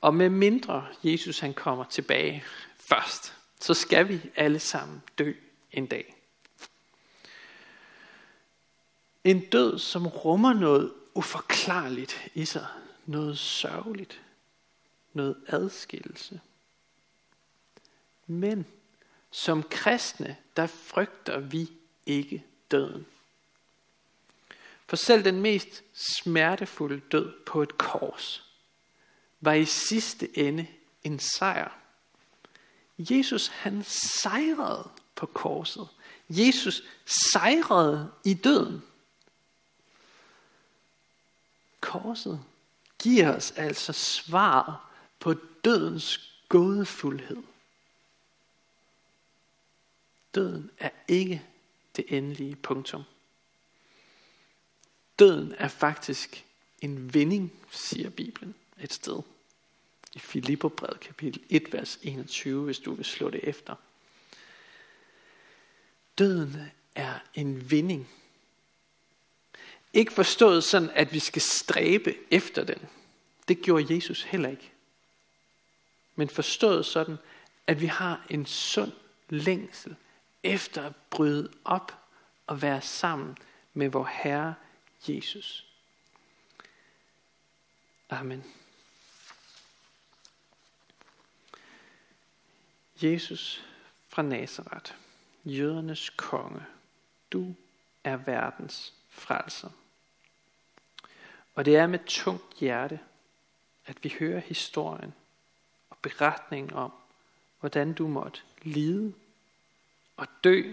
Og 0.00 0.14
med 0.14 0.28
mindre 0.28 0.86
Jesus 1.04 1.38
han 1.38 1.54
kommer 1.54 1.84
tilbage 1.84 2.44
først, 2.76 3.34
så 3.60 3.74
skal 3.74 4.08
vi 4.08 4.20
alle 4.36 4.58
sammen 4.58 5.02
dø 5.18 5.32
en 5.72 5.86
dag. 5.86 6.17
En 9.28 9.40
død, 9.40 9.78
som 9.78 10.06
rummer 10.06 10.52
noget 10.52 10.92
uforklarligt 11.14 12.30
i 12.34 12.44
sig. 12.44 12.66
Noget 13.06 13.38
sørgeligt. 13.38 14.20
Noget 15.12 15.36
adskillelse. 15.46 16.40
Men 18.26 18.66
som 19.30 19.62
kristne, 19.62 20.36
der 20.56 20.66
frygter 20.66 21.38
vi 21.38 21.70
ikke 22.06 22.44
døden. 22.70 23.06
For 24.86 24.96
selv 24.96 25.24
den 25.24 25.40
mest 25.40 25.82
smertefulde 25.94 27.00
død 27.12 27.32
på 27.46 27.62
et 27.62 27.78
kors 27.78 28.44
var 29.40 29.52
i 29.52 29.64
sidste 29.64 30.38
ende 30.38 30.66
en 31.04 31.18
sejr. 31.18 31.78
Jesus 32.98 33.46
han 33.48 33.84
sejrede 33.84 34.90
på 35.14 35.26
korset. 35.26 35.88
Jesus 36.28 36.82
sejrede 37.32 38.12
i 38.24 38.34
døden. 38.34 38.82
Korset 41.80 42.40
giver 42.98 43.36
os 43.36 43.50
altså 43.50 43.92
svar 43.92 44.90
på 45.20 45.34
dødens 45.64 46.34
gådefuldhed. 46.48 47.42
Døden 50.34 50.70
er 50.78 50.90
ikke 51.08 51.42
det 51.96 52.04
endelige 52.08 52.56
punktum. 52.56 53.02
Døden 55.18 55.54
er 55.58 55.68
faktisk 55.68 56.44
en 56.80 57.14
vinding, 57.14 57.52
siger 57.70 58.10
Bibelen 58.10 58.54
et 58.80 58.92
sted. 58.92 59.22
I 60.12 60.18
Filipperbrevet 60.18 61.00
kapitel 61.00 61.42
1, 61.48 61.72
vers 61.72 61.98
21, 62.02 62.64
hvis 62.64 62.78
du 62.78 62.94
vil 62.94 63.04
slå 63.04 63.30
det 63.30 63.40
efter. 63.42 63.74
Døden 66.18 66.56
er 66.94 67.18
en 67.34 67.70
vinding. 67.70 68.08
Ikke 69.92 70.12
forstået 70.12 70.64
sådan, 70.64 70.90
at 70.90 71.12
vi 71.12 71.18
skal 71.18 71.42
stræbe 71.42 72.14
efter 72.30 72.64
den. 72.64 72.88
Det 73.48 73.62
gjorde 73.62 73.94
Jesus 73.94 74.22
heller 74.22 74.48
ikke. 74.48 74.72
Men 76.14 76.28
forstået 76.28 76.86
sådan, 76.86 77.16
at 77.66 77.80
vi 77.80 77.86
har 77.86 78.26
en 78.30 78.46
sund 78.46 78.92
længsel 79.28 79.96
efter 80.42 80.82
at 80.82 80.96
bryde 81.10 81.52
op 81.64 81.92
og 82.46 82.62
være 82.62 82.82
sammen 82.82 83.36
med 83.74 83.88
vor 83.88 84.04
Herre 84.04 84.54
Jesus. 85.08 85.66
Amen. 88.10 88.44
Jesus 93.02 93.64
fra 94.08 94.22
Nazareth, 94.22 94.92
jødernes 95.44 96.10
konge, 96.10 96.62
du 97.32 97.54
er 98.04 98.16
verdens 98.16 98.94
frelser. 99.18 99.70
Og 101.54 101.64
det 101.64 101.76
er 101.76 101.86
med 101.86 101.98
tungt 102.06 102.54
hjerte, 102.54 103.00
at 103.86 104.04
vi 104.04 104.14
hører 104.18 104.40
historien 104.40 105.14
og 105.90 105.96
beretningen 106.02 106.72
om, 106.72 106.92
hvordan 107.60 107.92
du 107.92 108.08
måtte 108.08 108.40
lide 108.62 109.14
og 110.16 110.26
dø 110.44 110.72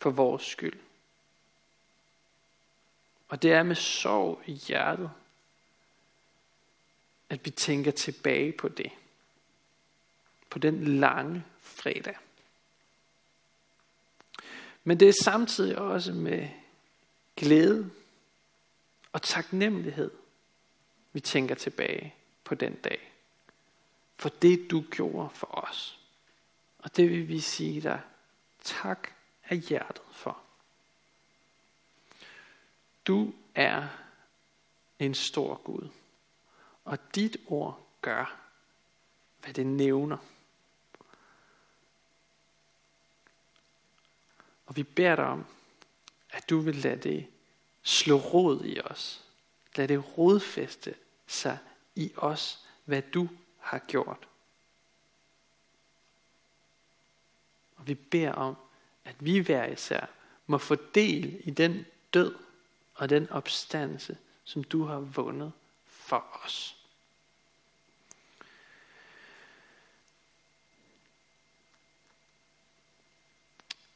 for 0.00 0.10
vores 0.10 0.42
skyld. 0.42 0.80
Og 3.28 3.42
det 3.42 3.52
er 3.52 3.62
med 3.62 3.76
sorg 3.76 4.42
i 4.46 4.52
hjertet, 4.52 5.10
at 7.28 7.44
vi 7.44 7.50
tænker 7.50 7.90
tilbage 7.90 8.52
på 8.52 8.68
det. 8.68 8.90
På 10.50 10.58
den 10.58 10.98
lange 10.98 11.44
fredag. 11.60 12.16
Men 14.84 15.00
det 15.00 15.08
er 15.08 15.22
samtidig 15.22 15.78
også 15.78 16.12
med 16.12 16.48
glæde 17.40 17.90
og 19.12 19.22
taknemmelighed, 19.22 20.10
vi 21.12 21.20
tænker 21.20 21.54
tilbage 21.54 22.14
på 22.44 22.54
den 22.54 22.74
dag. 22.74 23.12
For 24.16 24.28
det 24.28 24.70
du 24.70 24.84
gjorde 24.90 25.30
for 25.34 25.46
os. 25.46 26.00
Og 26.78 26.96
det 26.96 27.10
vil 27.10 27.28
vi 27.28 27.40
sige 27.40 27.80
dig 27.80 28.00
tak 28.62 29.08
af 29.44 29.58
hjertet 29.58 30.02
for. 30.12 30.42
Du 33.06 33.34
er 33.54 33.88
en 34.98 35.14
stor 35.14 35.54
Gud, 35.64 35.88
og 36.84 37.14
dit 37.14 37.36
ord 37.46 37.86
gør, 38.02 38.40
hvad 39.40 39.54
det 39.54 39.66
nævner. 39.66 40.16
Og 44.66 44.76
vi 44.76 44.82
beder 44.82 45.16
dig 45.16 45.24
om, 45.24 45.46
at 46.30 46.50
du 46.50 46.60
vil 46.60 46.76
lade 46.76 46.96
det 46.96 47.26
slå 47.82 48.16
rod 48.16 48.64
i 48.64 48.80
os. 48.80 49.24
Lad 49.76 49.88
det 49.88 50.18
rodfæste 50.18 50.94
sig 51.26 51.58
i 51.94 52.12
os, 52.16 52.66
hvad 52.84 53.02
du 53.02 53.28
har 53.58 53.78
gjort. 53.78 54.28
Og 57.76 57.86
vi 57.86 57.94
beder 57.94 58.32
om, 58.32 58.56
at 59.04 59.16
vi 59.18 59.38
hver 59.38 59.66
især 59.66 60.06
må 60.46 60.58
få 60.58 60.74
del 60.94 61.40
i 61.44 61.50
den 61.50 61.86
død 62.14 62.34
og 62.94 63.10
den 63.10 63.30
opstandelse, 63.30 64.18
som 64.44 64.64
du 64.64 64.84
har 64.84 64.98
vundet 64.98 65.52
for 65.86 66.26
os. 66.44 66.76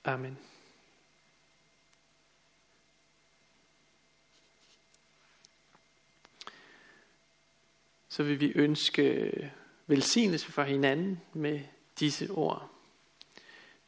Amen. 0.05 0.39
Så 8.15 8.23
vil 8.23 8.41
vi 8.41 8.53
ønske 8.55 9.53
velsignelse 9.87 10.53
for 10.53 10.63
hinanden 10.63 11.21
med 11.33 11.61
disse 12.01 12.31
ord. 12.31 12.71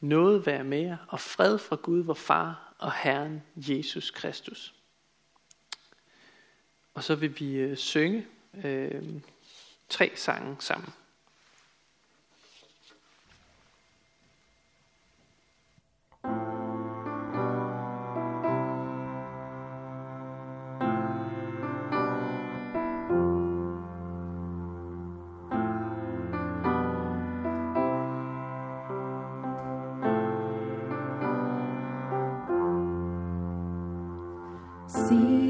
Noget 0.01 0.47
være 0.47 0.65
mere 0.65 0.99
og 1.09 1.21
fred 1.21 1.59
fra 1.59 1.77
Gud, 1.77 2.03
vor 2.03 2.15
Far 2.15 2.75
og 2.79 2.93
Herren 2.93 3.43
Jesus 3.57 4.11
Kristus. 4.11 4.75
Og 6.95 7.05
så 7.05 7.15
vil 7.15 7.41
vi 7.41 7.55
øh, 7.55 7.77
synge 7.77 8.27
øh, 8.65 9.03
tre 9.89 10.13
sange 10.15 10.57
sammen. 10.59 10.93
see. 35.09 35.46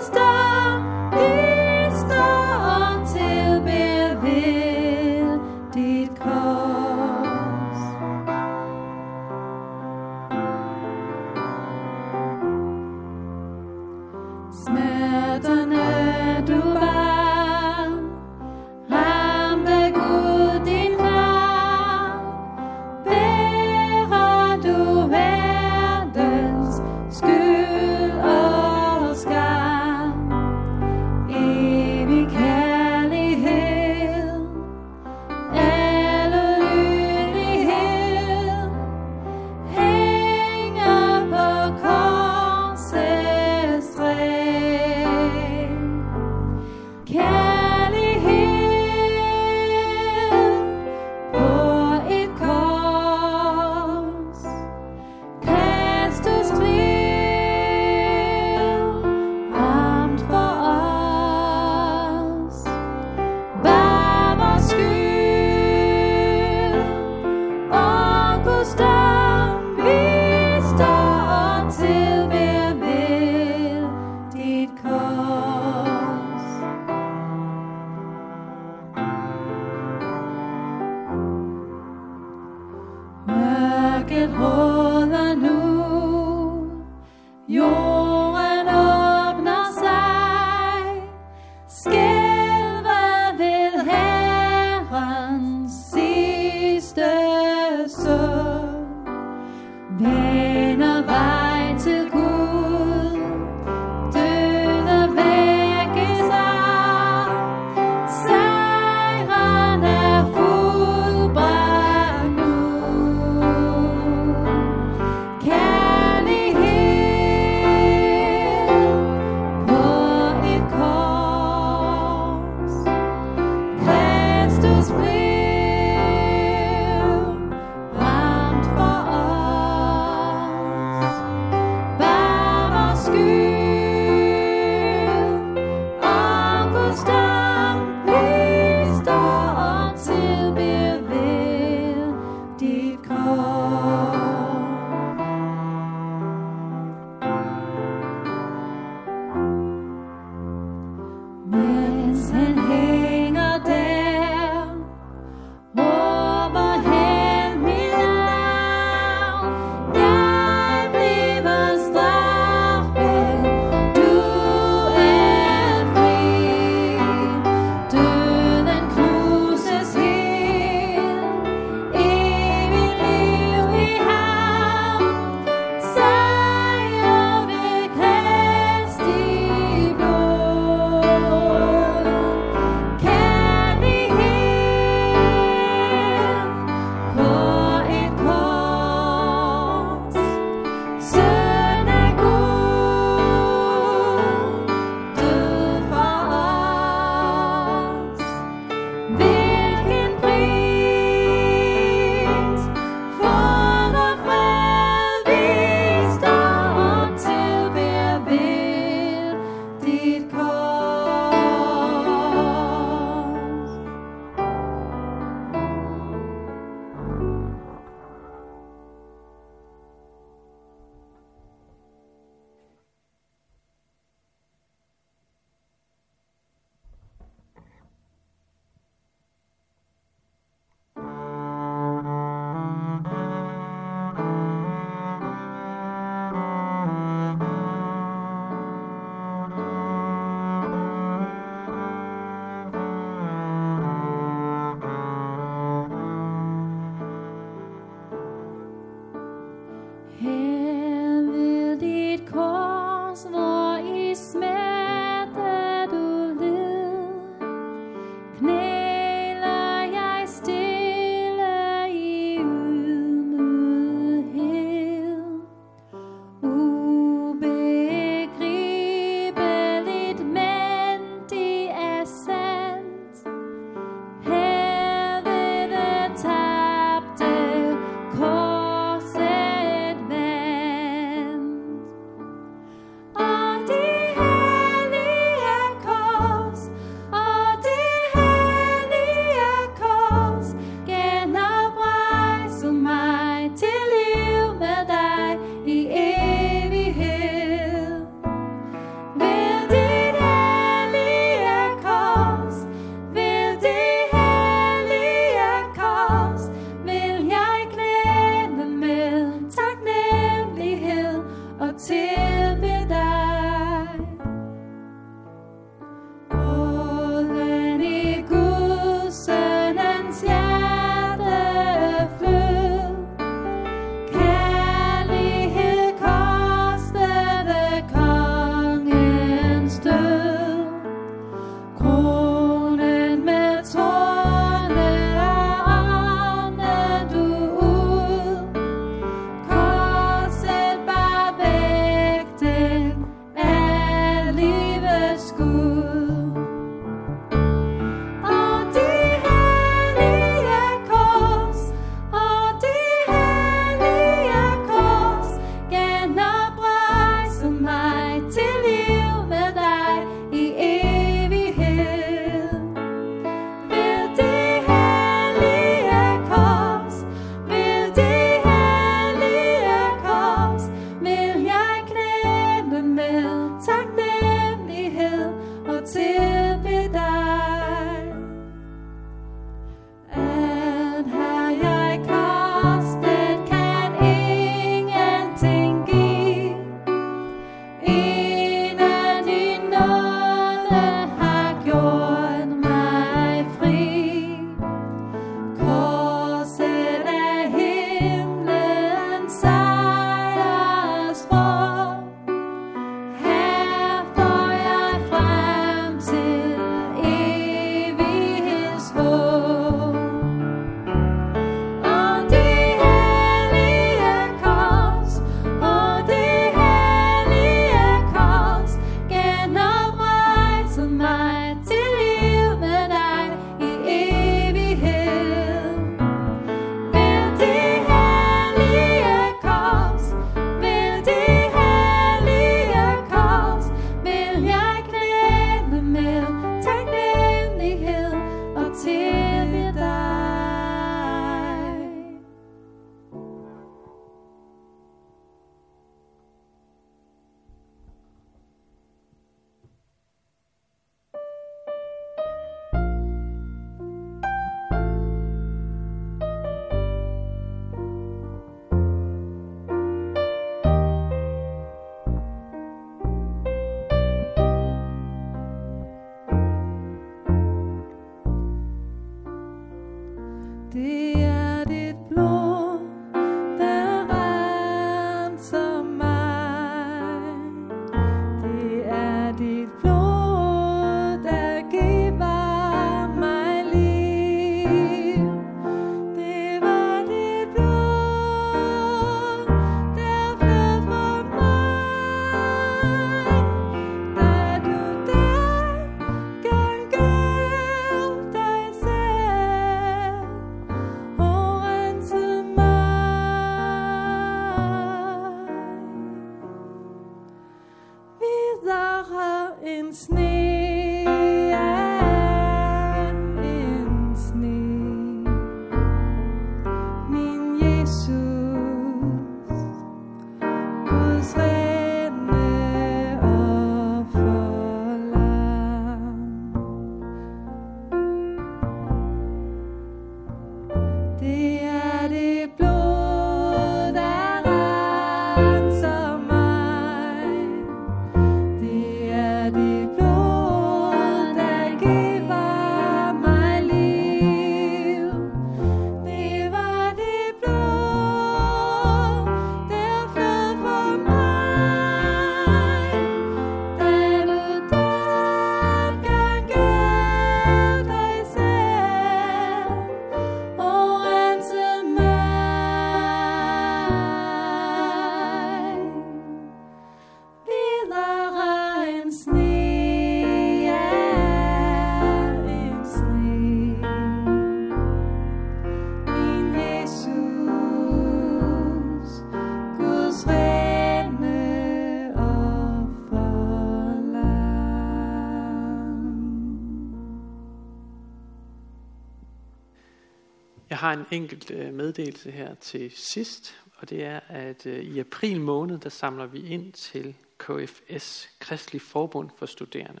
En 590.96 591.06
enkelt 591.10 591.50
øh, 591.50 591.74
meddelelse 591.74 592.30
her 592.30 592.54
til 592.54 592.90
sidst, 592.90 593.54
og 593.76 593.90
det 593.90 594.04
er, 594.04 594.20
at 594.28 594.66
øh, 594.66 594.84
i 594.84 594.98
april 594.98 595.40
måned, 595.40 595.78
der 595.78 595.88
samler 595.88 596.26
vi 596.26 596.48
ind 596.48 596.72
til 596.72 597.14
KFS, 597.38 598.28
Kristelig 598.38 598.82
Forbund 598.82 599.30
for 599.36 599.46
Studerende. 599.46 600.00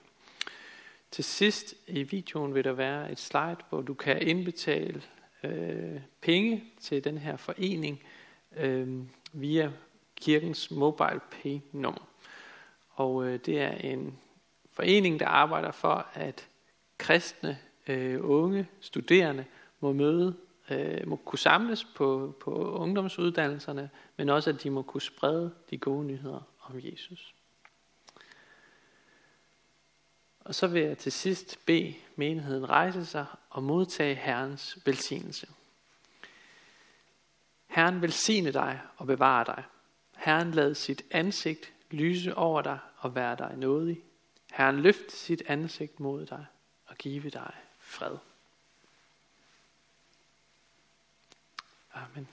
Til 1.10 1.24
sidst 1.24 1.74
i 1.86 2.02
videoen 2.02 2.54
vil 2.54 2.64
der 2.64 2.72
være 2.72 3.12
et 3.12 3.18
slide, 3.18 3.56
hvor 3.68 3.82
du 3.82 3.94
kan 3.94 4.22
indbetale 4.22 5.02
øh, 5.44 6.00
penge 6.20 6.64
til 6.80 7.04
den 7.04 7.18
her 7.18 7.36
forening 7.36 8.02
øh, 8.56 9.02
via 9.32 9.70
kirkens 10.16 10.70
mobile 10.70 11.20
pay 11.30 11.58
nummer. 11.72 12.08
Og 12.90 13.26
øh, 13.26 13.38
det 13.46 13.60
er 13.60 13.72
en 13.72 14.18
forening, 14.72 15.20
der 15.20 15.26
arbejder 15.26 15.72
for, 15.72 16.06
at 16.14 16.48
kristne 16.98 17.58
øh, 17.88 18.18
unge 18.22 18.68
studerende 18.80 19.44
må 19.80 19.92
møde 19.92 20.36
øh, 20.70 21.08
må 21.08 21.16
kunne 21.16 21.38
samles 21.38 21.84
på, 21.84 22.36
på 22.40 22.78
ungdomsuddannelserne, 22.78 23.90
men 24.16 24.28
også 24.28 24.50
at 24.50 24.62
de 24.62 24.70
må 24.70 24.82
kunne 24.82 25.02
sprede 25.02 25.54
de 25.70 25.78
gode 25.78 26.04
nyheder 26.04 26.40
om 26.62 26.74
Jesus. 26.82 27.34
Og 30.40 30.54
så 30.54 30.66
vil 30.66 30.82
jeg 30.82 30.98
til 30.98 31.12
sidst 31.12 31.58
bede 31.66 31.94
menigheden 32.16 32.70
rejse 32.70 33.06
sig 33.06 33.26
og 33.50 33.62
modtage 33.62 34.14
Herrens 34.14 34.78
velsignelse. 34.84 35.46
Herren 37.66 38.02
velsigne 38.02 38.52
dig 38.52 38.80
og 38.96 39.06
bevare 39.06 39.44
dig. 39.44 39.64
Herren 40.16 40.50
lad 40.50 40.74
sit 40.74 41.02
ansigt 41.10 41.72
lyse 41.90 42.34
over 42.34 42.62
dig 42.62 42.78
og 42.98 43.14
være 43.14 43.36
dig 43.36 43.56
nådig. 43.56 44.00
Herren 44.52 44.80
løfte 44.80 45.16
sit 45.16 45.42
ansigt 45.46 46.00
mod 46.00 46.26
dig 46.26 46.46
og 46.86 46.96
give 46.96 47.30
dig 47.30 47.52
fred. 47.78 48.16
Amen. 51.96 52.28